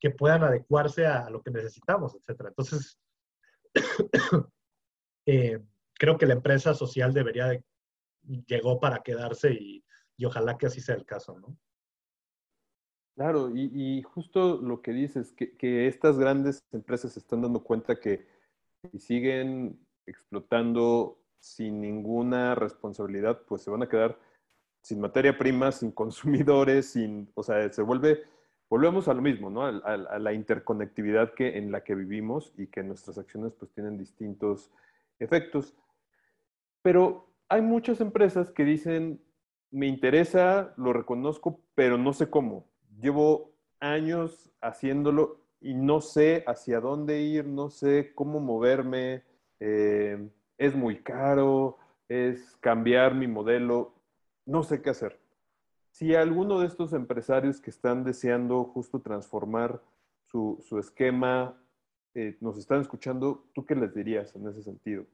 [0.00, 2.46] que puedan adecuarse a lo que necesitamos, etc.
[2.48, 2.98] Entonces,
[5.30, 5.60] eh,
[5.92, 7.62] creo que la empresa social debería de,
[8.46, 9.84] llegó para quedarse y,
[10.24, 11.54] ojalá que así sea el caso, ¿no?
[13.14, 18.00] Claro, y, justo lo que dices, que, que, estas grandes empresas se están dando cuenta
[18.00, 18.26] que
[18.96, 24.18] siguen explotando sin ninguna responsabilidad, pues se van a quedar
[24.82, 28.24] sin materia prima, sin consumidores, sin, o sea, se vuelve
[28.70, 29.64] volvemos a lo mismo, ¿no?
[29.64, 34.70] A, la interconectividad que, en la que vivimos y que nuestras acciones pues tienen distintos
[35.18, 35.74] efectos.
[36.82, 39.20] Pero hay muchas empresas que dicen,
[39.70, 42.66] me interesa, lo reconozco, pero no sé cómo.
[43.00, 49.24] Llevo años haciéndolo y no sé hacia dónde ir, no sé cómo moverme,
[49.60, 53.94] eh, es muy caro, es cambiar mi modelo,
[54.46, 55.18] no sé qué hacer
[55.98, 59.82] si alguno de estos empresarios que están deseando justo transformar
[60.26, 61.60] su, esquema
[62.14, 65.06] eh, nos están escuchando, ¿tú qué les dirías en ese sentido?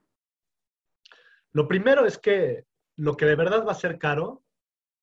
[1.52, 2.66] Lo primero es que
[2.96, 4.42] lo que de verdad va a ser caro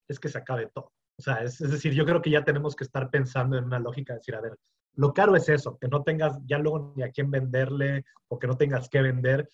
[0.08, 0.92] es que se acabe todo.
[1.18, 4.12] O sea, es, decir, yo creo que ya tenemos que estar pensando en una lógica
[4.12, 4.58] de decir, a ver,
[4.94, 8.46] lo caro es eso, que no tengas ya luego ni a quién venderle o que
[8.46, 9.48] no tengas que vender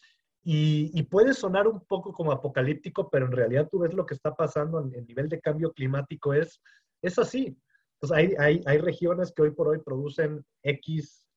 [0.51, 4.35] y, puede sonar un poco como apocalíptico, pero en realidad tú ves lo que está
[4.35, 6.63] pasando en el nivel de cambio climático, es,
[7.03, 7.55] es así.
[8.01, 11.28] Entonces, hay, hay, regiones que hoy por hoy producen X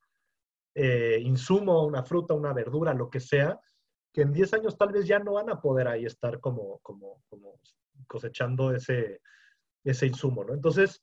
[0.73, 3.59] eh, insumo, una fruta, una verdura, lo que sea,
[4.13, 7.21] que en 10 años tal vez ya no van a poder ahí estar como, como,
[8.07, 9.21] cosechando ese,
[9.83, 10.53] ese insumo, ¿no?
[10.53, 11.01] Entonces,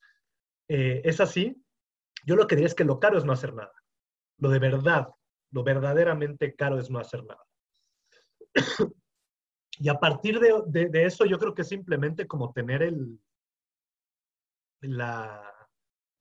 [0.69, 1.63] eh, es así.
[2.25, 3.73] Yo lo que diría es que lo caro es no hacer nada.
[4.39, 5.09] Lo de verdad,
[5.53, 7.45] lo verdaderamente caro es no hacer nada.
[9.79, 13.19] y a partir de, eso yo creo que simplemente como tener el,
[14.81, 15.58] la,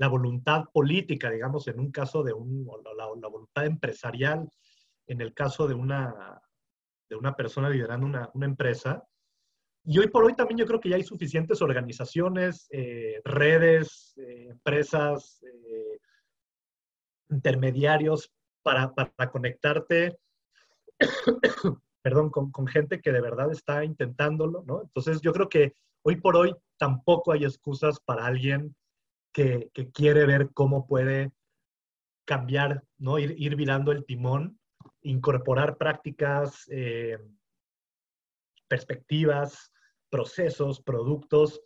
[0.06, 4.48] voluntad política, digamos, en un caso de un, la, voluntad empresarial,
[5.08, 6.40] en el caso de una,
[7.10, 9.04] de una persona liderando una, empresa.
[9.84, 14.50] Y hoy por hoy también yo creo que ya hay suficientes organizaciones, eh, redes, eh,
[14.52, 16.00] empresas, eh,
[17.30, 18.32] intermediarios
[18.62, 20.20] para, para conectarte
[22.02, 24.82] perdón, con, gente que de verdad está intentándolo, ¿no?
[24.82, 25.74] Entonces yo creo que
[26.04, 28.76] hoy por hoy tampoco hay excusas para alguien
[29.32, 31.32] que, quiere ver cómo puede
[32.26, 33.20] cambiar, ¿no?
[33.20, 34.60] Ir, ir virando el timón,
[35.02, 37.18] incorporar prácticas, eh,
[38.68, 39.72] perspectivas,
[40.10, 41.62] procesos, productos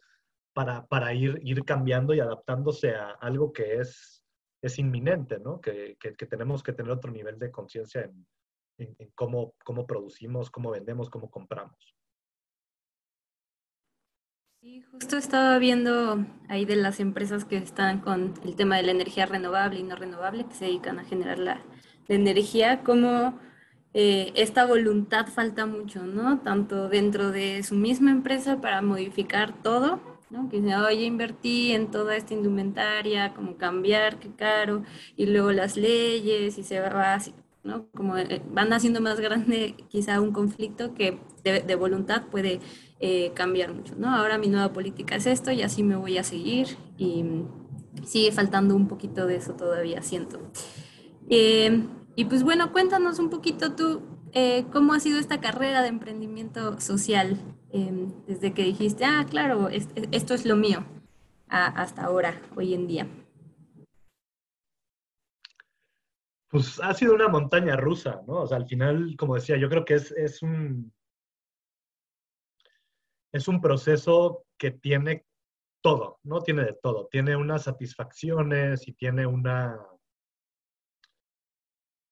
[0.53, 4.23] para, para, ir, ir cambiando y adaptándose a algo que es,
[4.61, 5.61] es inminente, ¿no?
[5.61, 8.27] Que, que, tenemos que tener otro nivel de conciencia en,
[8.77, 11.95] en, cómo, cómo producimos, cómo vendemos, cómo compramos.
[14.61, 18.91] Sí, justo estaba viendo ahí de las empresas que están con el tema de la
[18.91, 21.63] energía renovable y no renovable, que se dedican a generar la,
[22.07, 23.39] energía, como
[23.95, 26.41] eh, esta voluntad falta mucho, ¿no?
[26.41, 29.99] Tanto dentro de su misma empresa para modificar todo,
[30.29, 30.47] ¿no?
[30.47, 34.83] Que dice, oye, invertí en toda esta indumentaria, como cambiar, qué caro,
[35.17, 37.33] y luego las leyes, y se va así,
[37.63, 37.87] ¿no?
[37.95, 42.59] Como eh, van haciendo más grande quizá un conflicto que de, voluntad puede
[43.01, 44.13] eh, cambiar mucho, ¿no?
[44.15, 47.25] Ahora mi nueva política es esto y así me voy a seguir y
[48.05, 50.39] sigue faltando un poquito de eso todavía, siento.
[51.29, 54.01] Eh, y pues bueno, cuéntanos un poquito tú,
[54.71, 57.37] ¿cómo ha sido esta carrera de emprendimiento social
[58.27, 60.85] desde que dijiste, ah, claro, esto es lo mío,
[61.47, 63.07] hasta ahora, hoy en día?
[66.51, 68.41] pues ha sido una montaña rusa, ¿no?
[68.41, 70.91] O sea, al final, como decía, yo creo que es, es un
[73.31, 75.25] es un proceso que tiene
[75.81, 76.41] todo, ¿no?
[76.41, 77.07] Tiene de todo.
[77.07, 79.79] Tiene unas satisfacciones y tiene una...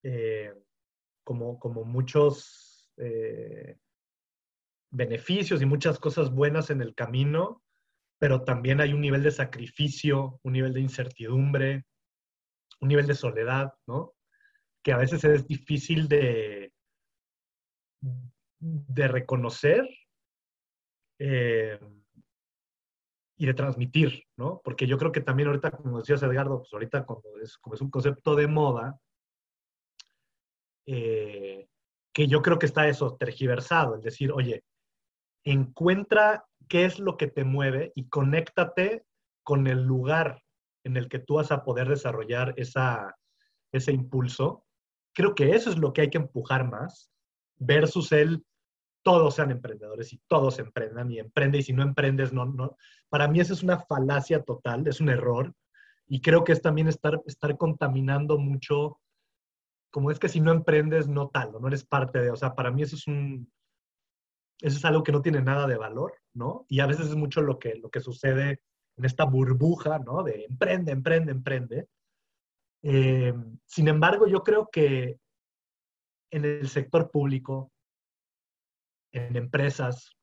[0.03, 0.53] Eh,
[1.23, 3.77] como, como muchos eh,
[4.91, 7.61] beneficios y muchas cosas buenas en el camino,
[8.17, 11.85] pero también hay un nivel de sacrificio, un nivel de incertidumbre,
[12.81, 14.15] un nivel de soledad, ¿no?
[14.83, 16.73] Que a veces es difícil de,
[18.49, 19.87] de reconocer
[21.19, 21.79] eh,
[23.37, 24.61] y de transmitir, ¿no?
[24.63, 27.81] Porque yo creo que también ahorita, como decías Edgardo, pues ahorita como es, como es
[27.81, 28.99] un concepto de moda,
[30.85, 31.67] eh,
[32.13, 34.63] que yo creo que está eso tergiversado, es decir, oye,
[35.43, 39.05] encuentra qué es lo que te mueve y conéctate
[39.43, 40.43] con el lugar
[40.83, 43.15] en el que tú vas a poder desarrollar esa,
[43.71, 44.65] ese impulso.
[45.13, 47.09] Creo que eso es lo que hay que empujar más
[47.57, 48.45] versus el
[49.03, 52.77] todos sean emprendedores y todos emprendan y emprende y si no emprendes, no, no.
[53.09, 55.53] Para mí eso es una falacia total, es un error
[56.07, 58.99] y creo que es también estar, estar contaminando mucho,
[59.91, 62.71] como es que si no emprendes, no tal, no eres parte de, o sea, para
[62.71, 63.51] mí eso es un,
[64.61, 66.65] eso es algo que no tiene nada de valor, ¿no?
[66.67, 68.61] Y a veces es mucho lo que, lo que sucede
[68.97, 70.23] en esta burbuja, ¿no?
[70.23, 71.87] De emprende, emprende, emprende.
[72.81, 73.33] Eh,
[73.65, 75.17] sin embargo, yo creo que
[76.31, 77.71] en el sector público,
[79.11, 80.15] en empresas,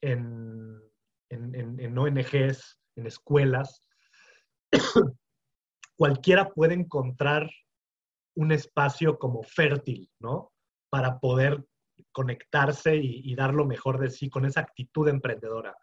[0.00, 0.80] en,
[1.28, 3.84] en, ONGs, en escuelas,
[5.96, 7.50] cualquiera puede encontrar
[8.36, 10.52] un espacio como fértil, ¿no?
[10.90, 11.64] Para poder
[12.12, 15.76] conectarse y, y, dar lo mejor de sí con esa actitud emprendedora.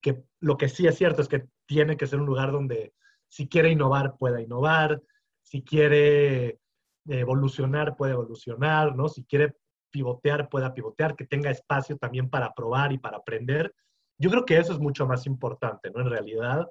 [0.00, 2.94] Que lo que sí es cierto es que tiene que ser un lugar donde
[3.28, 5.02] si quiere innovar, pueda innovar,
[5.42, 6.58] si quiere
[7.06, 9.08] evolucionar, puede evolucionar, ¿no?
[9.08, 9.54] Si quiere
[9.94, 13.72] pivotear, pueda pivotear, que tenga espacio también para probar y para aprender.
[14.18, 16.00] Yo creo que eso es mucho más importante, ¿no?
[16.00, 16.66] En realidad,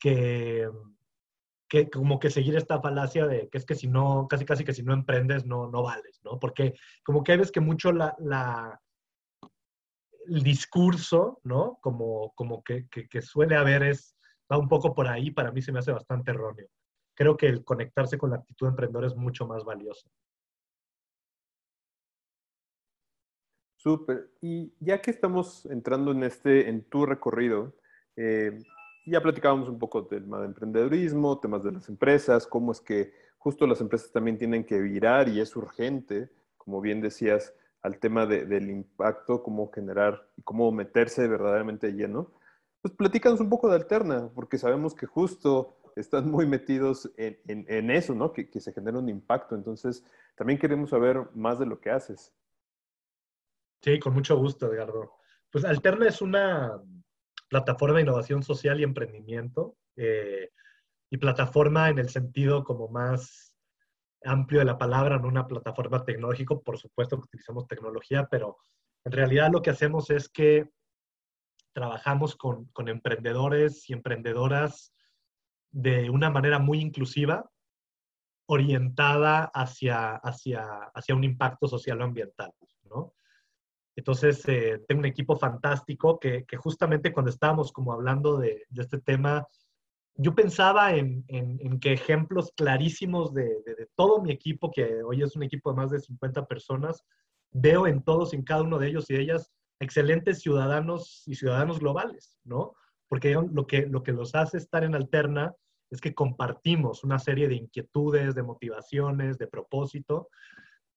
[0.00, 0.68] que,
[1.68, 4.74] que como que seguir esta falacia de que es que si no, casi casi que
[4.74, 6.40] si no emprendes, no, no vales, ¿no?
[6.40, 6.74] Porque
[7.04, 8.80] como que hay veces que mucho la,
[10.26, 11.78] el discurso, ¿no?
[11.80, 14.16] Como, como que, que, suele haber es,
[14.50, 16.66] va un poco por ahí, para mí se me hace bastante erróneo
[17.20, 20.08] creo que el conectarse con la actitud emprendedora es mucho más valioso.
[23.82, 24.30] Súper.
[24.42, 27.72] Y ya que estamos entrando en este, en tu recorrido,
[28.14, 28.62] eh,
[29.06, 33.14] ya platicábamos un poco del tema de emprendedurismo, temas de las empresas, cómo es que
[33.38, 36.28] justo las empresas también tienen que virar y es urgente,
[36.58, 42.30] como bien decías, al tema del impacto, cómo generar y cómo meterse verdaderamente lleno.
[42.82, 48.14] Pues platícanos un poco de Alterna, porque sabemos que justo están muy metidos en, eso,
[48.14, 48.34] ¿no?
[48.34, 49.54] Que, se genera un impacto.
[49.54, 50.04] Entonces,
[50.34, 52.34] también queremos saber más de lo que haces.
[53.82, 55.12] Sí, con mucho gusto, Edgardo.
[55.50, 56.80] Pues Alterna es una
[57.48, 60.50] plataforma de innovación social y emprendimiento, eh,
[61.10, 63.54] y plataforma en el sentido como más
[64.22, 68.58] amplio de la palabra, no una plataforma tecnológica, por supuesto que utilizamos tecnología, pero
[69.04, 70.68] en realidad lo que hacemos es que
[71.72, 74.92] trabajamos con, con emprendedores y emprendedoras
[75.72, 77.50] de una manera muy inclusiva,
[78.46, 80.64] orientada hacia, hacia,
[80.94, 82.52] hacia un impacto social o ambiental.
[84.00, 88.82] Entonces, eh, tengo un equipo fantástico que, que, justamente cuando estábamos como hablando de, de
[88.82, 89.46] este tema,
[90.14, 95.22] yo pensaba en, en, que ejemplos clarísimos de, de, de, todo mi equipo, que hoy
[95.22, 97.04] es un equipo de más de 50 personas,
[97.52, 101.78] veo en todos, en cada uno de ellos y de ellas, excelentes ciudadanos y ciudadanos
[101.78, 102.74] globales, ¿no?
[103.10, 105.52] porque lo que, lo que los hace estar en Alterna
[105.90, 110.28] es que compartimos una serie de inquietudes, de motivaciones, de propósito.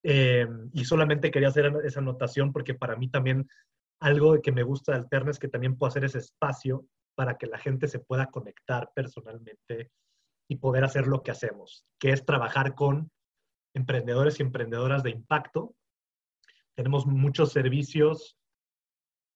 [0.03, 3.47] Eh, y solamente quería hacer esa anotación porque para mí también
[4.01, 6.85] algo que me gusta de Alterna es que también puedo hacer ese espacio
[7.15, 9.91] para que la gente se pueda conectar personalmente
[10.49, 13.11] y poder hacer lo que hacemos, que es trabajar con
[13.73, 15.73] emprendedores y emprendedoras de impacto.
[16.75, 18.37] Tenemos muchos servicios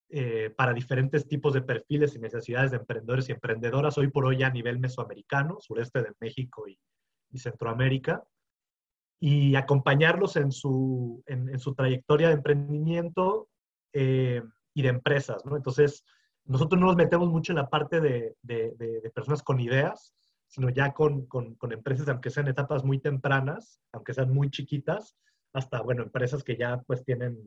[0.09, 4.41] eh, para diferentes tipos de perfiles y necesidades de emprendedores y emprendedoras, hoy por hoy
[4.41, 6.79] a nivel mesoamericano, sureste de México y,
[7.37, 8.23] Centroamérica,
[9.19, 13.49] y acompañarlos en su, en, su trayectoria de emprendimiento
[13.93, 14.43] eh,
[14.73, 15.43] y de empresas.
[15.45, 15.55] ¿no?
[15.55, 16.03] Entonces,
[16.45, 20.13] nosotros no nos metemos mucho en la parte de, de, personas con ideas,
[20.47, 25.17] sino ya con, con, con, empresas, aunque sean etapas muy tempranas, aunque sean muy chiquitas,
[25.53, 27.37] hasta, bueno, empresas que ya pues tienen,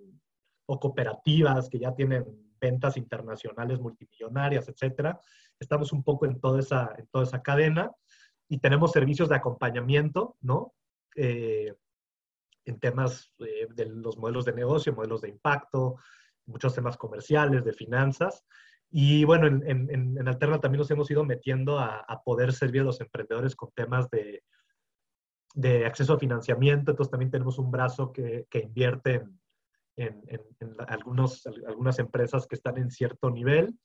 [0.66, 2.24] o cooperativas que ya tienen
[2.60, 5.18] ventas internacionales multimillonarias, etcétera.
[5.58, 7.90] Estamos un poco en toda esa, en toda esa cadena
[8.48, 10.74] y tenemos servicios de acompañamiento, ¿no?
[11.16, 11.74] Eh,
[12.66, 15.96] en temas eh, de los modelos de negocio, modelos de impacto,
[16.46, 18.44] muchos temas comerciales, de finanzas.
[18.90, 22.82] Y bueno, en, en, en Alterna también nos hemos ido metiendo a, a, poder servir
[22.82, 24.42] a los emprendedores con temas de,
[25.54, 29.24] de acceso a financiamiento, entonces también tenemos un brazo que, que invierte
[29.96, 33.78] en, en, algunos, algunas empresas que están en cierto nivel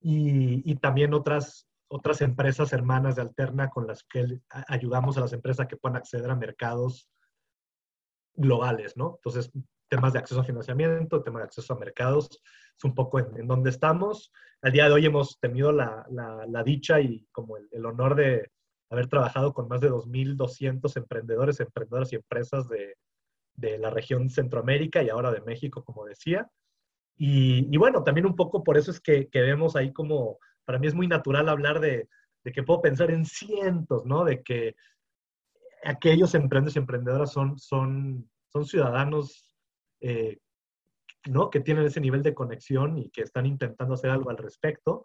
[0.00, 5.32] y, y, también otras, otras empresas hermanas de Alterna con las que ayudamos a las
[5.32, 7.08] empresas que puedan acceder a mercados
[8.34, 9.14] globales, ¿no?
[9.16, 9.50] Entonces,
[9.88, 12.28] temas de acceso a financiamiento, temas de acceso a mercados,
[12.76, 14.32] es un poco en, en donde estamos.
[14.62, 18.14] Al día de hoy hemos tenido la, la, la dicha y como el, el, honor
[18.14, 18.50] de
[18.90, 22.96] haber trabajado con más de 2.200 emprendedores, emprendedoras y empresas de,
[23.54, 26.50] de, la región Centroamérica y ahora de México, como decía.
[27.16, 30.78] Y, y bueno, también un poco por eso es que, que, vemos ahí como, para
[30.78, 32.08] mí es muy natural hablar de,
[32.44, 34.24] que puedo pensar en cientos, ¿no?
[34.24, 34.76] De que
[35.84, 38.28] aquellos emprendedores y emprendedoras son,
[38.64, 39.54] ciudadanos
[40.00, 40.38] eh,
[41.50, 45.04] que tienen ese nivel de conexión y que están intentando hacer algo al respecto.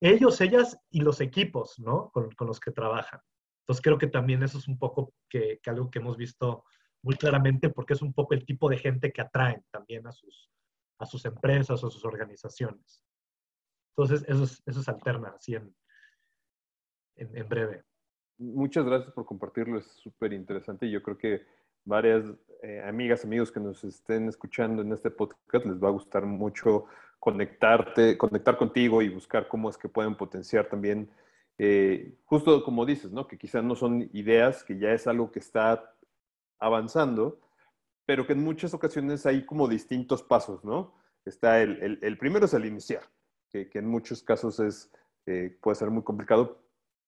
[0.00, 2.10] Ellos, ellas y los equipos ¿no?
[2.10, 3.20] con, los que trabajan.
[3.60, 6.64] Entonces creo que también eso es un poco que, algo que hemos visto
[7.02, 10.50] muy claramente porque es un poco el tipo de gente que atraen también a sus,
[10.98, 13.02] a sus empresas o sus organizaciones.
[13.96, 15.72] Entonces eso es, eso es alterna, así en,
[17.16, 17.84] en, breve.
[18.38, 21.46] Muchas gracias por compartirlo, es súper interesante y yo creo que
[21.84, 22.24] varias
[22.62, 26.86] eh, amigas, amigos que nos estén escuchando en este podcast, les va a gustar mucho
[27.20, 31.08] conectarte, conectar contigo y buscar cómo es que pueden potenciar también,
[31.56, 33.28] eh, justo como dices, ¿no?
[33.28, 35.94] Que quizás no son ideas, que ya es algo que está
[36.58, 37.38] avanzando,
[38.06, 40.94] pero que en muchas ocasiones hay como distintos pasos, ¿no?
[41.24, 43.04] Está el, el, el primero es el iniciar,
[43.54, 44.90] que, que en muchos casos es,
[45.26, 46.58] eh, puede ser muy complicado,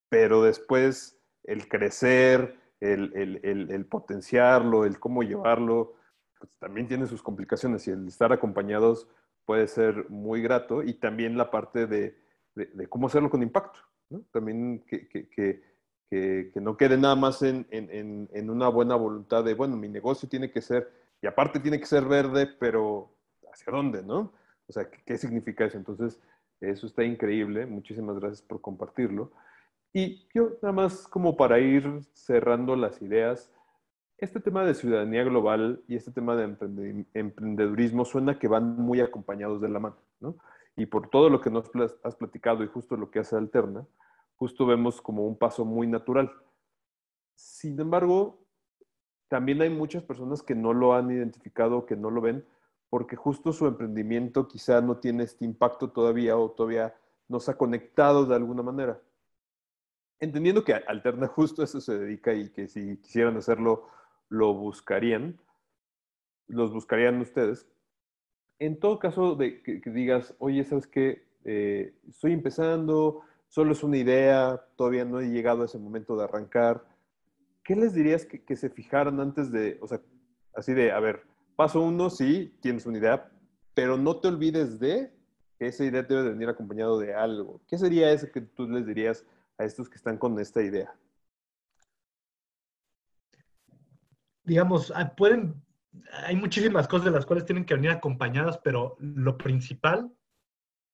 [0.08, 5.94] pero después el crecer, el, el, el, el, potenciarlo, el cómo llevarlo,
[6.38, 9.08] pues también tiene sus complicaciones y el estar acompañados
[9.44, 12.16] puede ser muy grato y también la parte de,
[12.54, 14.20] de, de cómo hacerlo con impacto, ¿no?
[14.30, 15.62] También que, que, que,
[16.08, 20.28] que, no quede nada más en, en, en, una buena voluntad de, bueno, mi negocio
[20.28, 23.10] tiene que ser, y aparte tiene que ser verde, pero
[23.52, 24.32] ¿hacia dónde, no?
[24.68, 25.78] O sea, ¿qué, significa eso?
[25.78, 26.20] Entonces,
[26.60, 27.66] eso está increíble.
[27.66, 29.32] Muchísimas gracias por compartirlo.
[29.92, 33.52] Y yo nada más como para ir cerrando las ideas,
[34.18, 39.60] este tema de ciudadanía global y este tema de emprendedurismo suena que van muy acompañados
[39.60, 40.36] de la mano, ¿no?
[40.76, 41.70] Y por todo lo que nos
[42.02, 43.86] has platicado y justo lo que hace Alterna,
[44.36, 46.30] justo vemos como un paso muy natural.
[47.34, 48.38] Sin embargo,
[49.28, 52.44] también hay muchas personas que no lo han identificado, que no lo ven,
[52.90, 56.94] porque justo su emprendimiento quizá no tiene este impacto todavía o todavía
[57.28, 59.00] no se ha conectado de alguna manera
[60.20, 63.88] entendiendo que Alterna justo a eso se dedica y que si quisieran hacerlo,
[64.28, 65.38] lo buscarían,
[66.48, 67.66] los buscarían ustedes.
[68.58, 71.26] En todo caso, de que, que digas, oye, ¿sabes qué?
[71.44, 76.24] Eh, estoy empezando, solo es una idea, todavía no he llegado a ese momento de
[76.24, 76.84] arrancar.
[77.62, 80.00] ¿Qué les dirías que, que se fijaran antes de, o sea,
[80.54, 81.24] así de, a ver,
[81.56, 83.30] paso uno, sí, tienes una idea,
[83.74, 85.12] pero no te olvides de
[85.58, 87.60] que esa idea debe de venir acompañado de algo.
[87.66, 89.24] ¿Qué sería eso que tú les dirías?
[89.58, 90.94] a estos que están con esta idea?
[94.44, 95.62] Digamos, ah, pueden,
[96.24, 100.12] hay muchísimas cosas de las cuales tienen que venir acompañadas, pero lo principal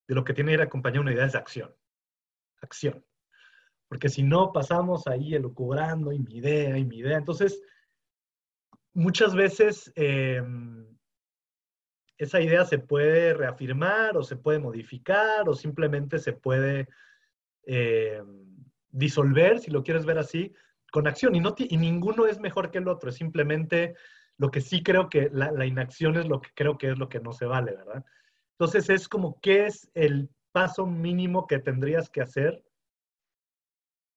[0.08, 1.74] de lo que tiene que ir acompañada una idea es acción.
[2.62, 3.04] Acción.
[3.88, 7.18] Porque si no, pasamos ahí elucubrando y mi idea y mi idea.
[7.18, 7.60] Entonces,
[8.94, 10.42] muchas veces eh,
[12.18, 16.88] esa idea se puede reafirmar o se puede modificar o simplemente se puede
[17.66, 18.22] eh,
[18.90, 20.52] disolver, si lo quieres ver así,
[20.92, 21.34] con acción.
[21.34, 23.94] Y, no y ninguno es mejor que el otro, es simplemente
[24.38, 27.08] lo que sí creo que la, la, inacción es lo que creo que es lo
[27.08, 28.04] que no se vale, ¿verdad?
[28.58, 32.62] Entonces es como, ¿qué es el paso mínimo que tendrías que hacer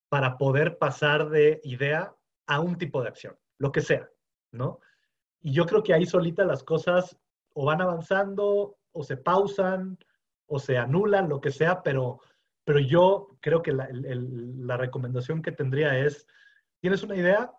[0.10, 2.14] para poder pasar de idea
[2.48, 3.38] a un tipo de acción?
[3.58, 4.10] Lo que sea,
[4.56, 4.80] ¿no?
[5.42, 7.18] Y yo creo que ahí solita las cosas
[7.54, 9.98] o van avanzando, o se pausan,
[10.48, 12.20] o se anulan, lo que sea, pero
[12.66, 16.28] pero yo creo que la, el, la recomendación que tendría es,
[16.82, 17.54] ¿tienes una idea?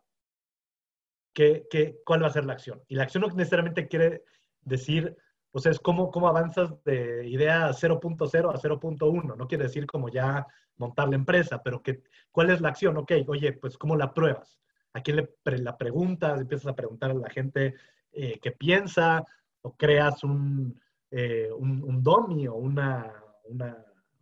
[1.33, 2.83] ¿Qué, qué, cuál va a ser la acción?
[2.89, 4.25] Y la acción no necesariamente quiere
[4.63, 5.17] decir,
[5.53, 9.37] o sea, es cómo, cómo avanzas de idea 0.0 a 0.1.
[9.37, 10.45] No quiere decir como ya
[10.77, 12.97] montar la empresa, pero que, ¿cuál es la acción?
[12.97, 14.59] Ok, oye, pues ¿cómo la pruebas?
[14.97, 16.41] ¿A quién le la preguntas?
[16.41, 17.75] Empiezas a preguntar a la gente
[18.13, 19.25] eh, qué piensa
[19.63, 20.81] o creas un,
[21.11, 23.13] eh, un, un dummy o una,
[23.45, 23.77] una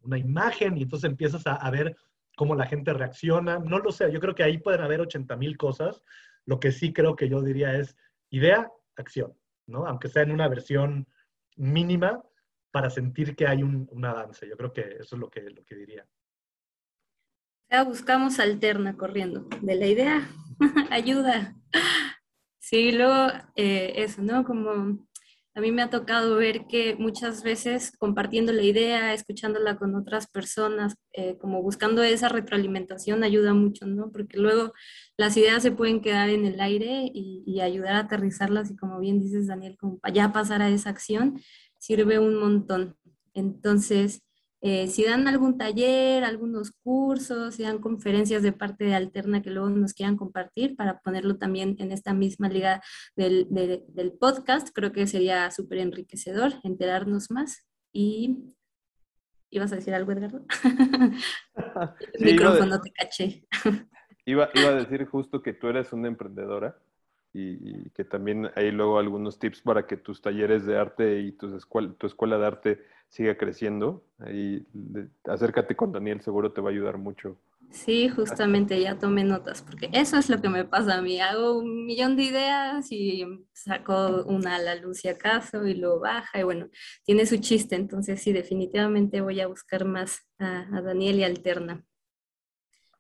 [0.05, 1.97] una imagen y entonces empiezas a, a, ver
[2.37, 3.59] cómo la gente reacciona.
[3.59, 6.03] No lo sé, yo creo que ahí pueden haber 80 mil cosas.
[6.47, 7.97] Lo que sí creo que yo diría es
[8.31, 9.35] idea, acción,
[9.67, 9.87] ¿no?
[9.87, 11.07] Aunque sea en una versión
[11.57, 12.23] mínima
[12.71, 14.49] para sentir que hay un, un avance.
[14.49, 16.07] Yo creo que eso es lo que, lo que diría.
[17.71, 20.29] Ya buscamos alterna corriendo de la idea
[20.91, 21.57] ayuda.
[22.59, 24.45] Sí, luego eh, eso, ¿no?
[24.45, 25.07] Como
[25.57, 30.27] a mí me ha tocado ver que muchas veces compartiendo la idea, escuchándola con otras
[30.27, 34.11] personas, eh, como buscando esa retroalimentación ayuda mucho, ¿no?
[34.11, 34.73] Porque luego
[35.17, 39.21] las ideas se pueden quedar en el aire y, ayudar a aterrizarlas y como bien
[39.21, 41.41] dices, Daniel, como ya pasar a esa acción,
[41.79, 42.97] sirve un montón.
[43.33, 44.24] Entonces,
[44.67, 49.51] eh, si dan algún taller, algunos cursos, si dan conferencias de parte de Alterna que
[49.51, 52.81] luego nos quieran compartir para ponerlo también en esta misma liga
[53.15, 57.67] del, del podcast, creo que sería súper enriquecedor enterarnos más.
[57.93, 58.55] Y
[59.51, 60.45] ¿Ibas a decir algo, Edgardo?
[62.15, 63.47] El micrófono te caché.
[64.25, 66.77] Iba, iba, a decir justo que tú eres una emprendedora
[67.35, 71.55] y, que también hay luego algunos tips para que tus talleres de arte y tu
[71.57, 74.05] escuela, tu escuela de arte siga creciendo.
[74.19, 74.65] Ahí
[75.25, 77.37] acércate con Daniel, seguro te va a ayudar mucho.
[77.71, 81.21] Sí, justamente ya tomé notas, porque eso es lo que me pasa a mí.
[81.21, 85.99] Hago un millón de ideas y saco una a la luz y acaso y lo
[85.99, 86.69] baja y bueno,
[87.05, 87.75] tiene su chiste.
[87.75, 91.85] Entonces sí, definitivamente voy a buscar más a Daniel y Alterna.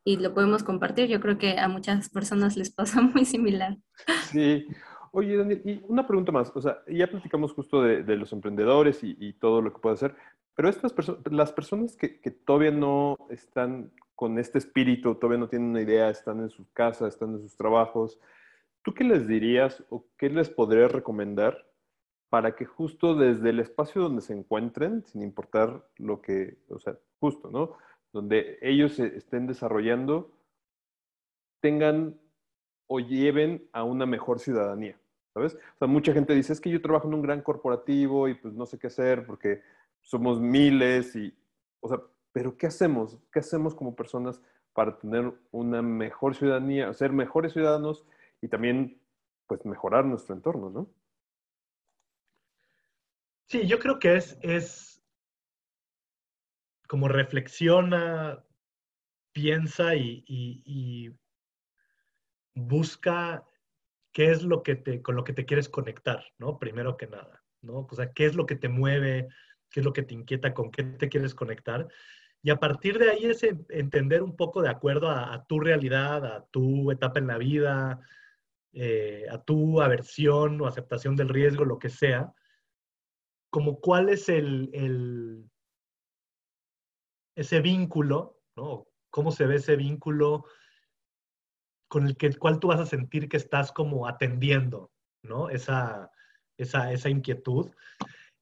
[0.04, 1.08] Y lo podemos compartir.
[1.08, 3.78] Yo creo que a muchas personas les pasa muy similar.
[4.30, 4.66] Sí,
[5.16, 6.50] Oye, Daniel, y una pregunta más.
[6.56, 10.16] O sea, ya platicamos justo de, los emprendedores y, todo lo que puede hacer,
[10.56, 12.08] pero estas personas, las personas que,
[12.44, 17.14] todavía no están con este espíritu, todavía no tienen una idea, están en sus casas,
[17.14, 18.18] están en sus trabajos,
[18.82, 21.64] ¿tú qué les dirías o qué les podrías recomendar
[22.28, 26.98] para que justo desde el espacio donde se encuentren, sin importar lo que, o sea,
[27.20, 27.76] justo, ¿no?
[28.14, 30.30] Donde ellos se estén desarrollando,
[31.60, 32.18] tengan
[32.86, 34.96] o lleven a una mejor ciudadanía.
[35.34, 35.54] ¿sabes?
[35.54, 38.54] O sea, mucha gente dice, es que yo trabajo en un gran corporativo y pues
[38.54, 39.62] no sé qué hacer porque
[40.00, 41.36] somos miles y,
[41.80, 42.00] o sea,
[42.30, 43.18] pero ¿qué hacemos?
[43.32, 44.40] ¿Qué hacemos como personas
[44.72, 48.04] para tener una mejor ciudadanía, ser mejores ciudadanos
[48.40, 49.00] y también,
[49.48, 50.88] pues, mejorar nuestro entorno, ¿no?
[53.46, 54.93] Sí, yo creo que es, es
[56.94, 58.40] como reflexiona,
[59.32, 61.12] piensa y
[62.54, 63.44] busca
[64.12, 66.60] qué es lo que te, con lo que te quieres conectar, ¿no?
[66.60, 67.88] Primero que nada, ¿no?
[67.90, 69.26] O sea, qué es lo que te mueve,
[69.72, 71.88] qué es lo que te inquieta, con qué te quieres conectar.
[72.40, 76.46] Y a partir de ahí es entender un poco de acuerdo a, tu realidad, a
[76.46, 77.98] tu etapa en la vida,
[78.72, 82.32] eh, a tu aversión o aceptación del riesgo, lo que sea,
[83.50, 85.50] como cuál es el, el
[87.34, 88.86] ese vínculo, ¿no?
[89.10, 90.46] ¿Cómo se ve ese vínculo
[91.88, 94.90] con el que, cual tú vas a sentir que estás como atendiendo,
[95.22, 95.48] ¿no?
[95.48, 96.10] Esa,
[96.56, 97.70] esa, esa inquietud.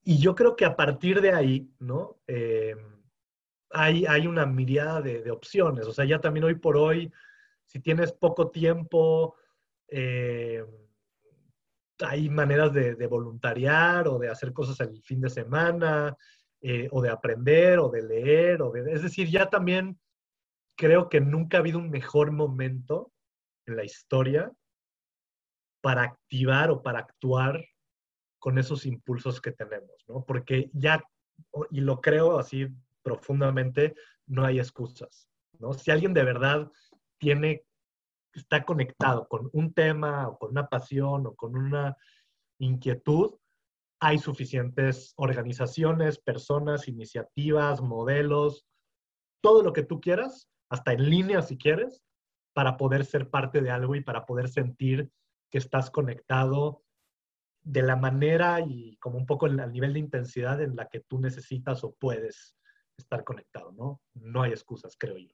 [0.04, 2.20] Y yo creo que a partir de ahí, ¿no?
[2.26, 2.74] Eh,
[3.70, 5.86] hay, hay una mirada de, de, opciones.
[5.86, 7.12] O sea, ya también hoy por hoy,
[7.66, 9.36] si tienes poco tiempo,
[9.88, 10.64] eh,
[12.00, 16.16] hay maneras de, de, voluntariar o de hacer cosas el fin de semana,
[16.62, 19.98] eh, o de aprender, o de leer, o de, es decir, ya también
[20.76, 23.12] creo que nunca ha habido un mejor momento
[23.66, 24.52] en la historia
[25.80, 27.64] para activar o para actuar
[28.38, 30.24] con esos impulsos que tenemos, ¿no?
[30.24, 31.02] Porque ya,
[31.70, 32.68] y lo creo así
[33.02, 33.94] profundamente,
[34.26, 35.72] no hay excusas, ¿no?
[35.72, 36.70] Si alguien de verdad
[37.18, 37.64] tiene,
[38.32, 41.96] está conectado con un tema o con una pasión o con una
[42.58, 43.34] inquietud,
[44.04, 48.66] hay suficientes organizaciones, personas, iniciativas, modelos,
[49.40, 52.02] todo lo que tú quieras, hasta en línea si quieres,
[52.52, 55.08] para poder ser parte de algo y para poder sentir
[55.52, 56.82] que estás conectado
[57.62, 61.20] de la manera y como un poco al nivel de intensidad en la que tú
[61.20, 62.56] necesitas o puedes
[62.98, 64.00] estar conectado, ¿no?
[64.14, 65.32] No hay excusas, creo yo.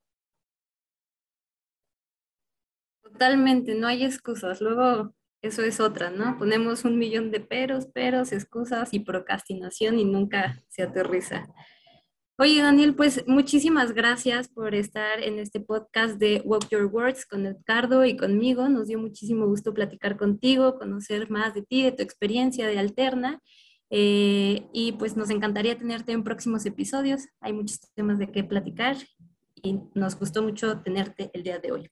[3.00, 4.60] Totalmente, no hay excusas.
[4.60, 6.36] Luego, eso es otra, ¿no?
[6.38, 11.46] Ponemos un millón de peros, peros, excusas y procrastinación y nunca se aterriza.
[12.40, 17.46] Oye, Daniel, pues muchísimas gracias por estar en este podcast de Walk Your Words con
[17.46, 18.68] Edgardo y conmigo.
[18.68, 23.40] Nos dio muchísimo gusto platicar contigo, conocer más de ti, de tu experiencia de Alterna.
[23.90, 27.26] Eh, y pues nos encantaría tenerte en próximos episodios.
[27.40, 28.96] Hay muchos temas de qué platicar
[29.62, 31.90] y nos gustó mucho tenerte el día de hoy.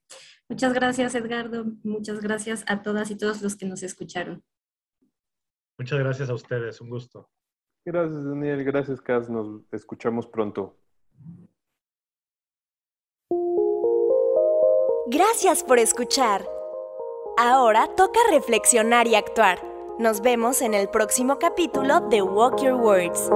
[0.48, 1.64] Muchas gracias, Edgardo.
[1.82, 4.42] Muchas gracias a todas y todos los que nos escucharon.
[5.78, 6.80] Muchas gracias a ustedes.
[6.80, 7.30] Un gusto.
[7.84, 8.64] Gracias, Daniel.
[8.64, 9.28] Gracias, Cas.
[9.28, 10.76] Nos escuchamos pronto.
[15.08, 16.46] Gracias por escuchar.
[17.38, 19.60] Ahora toca reflexionar y actuar.
[19.98, 23.30] Nos vemos en el próximo capítulo de Walk Your Words.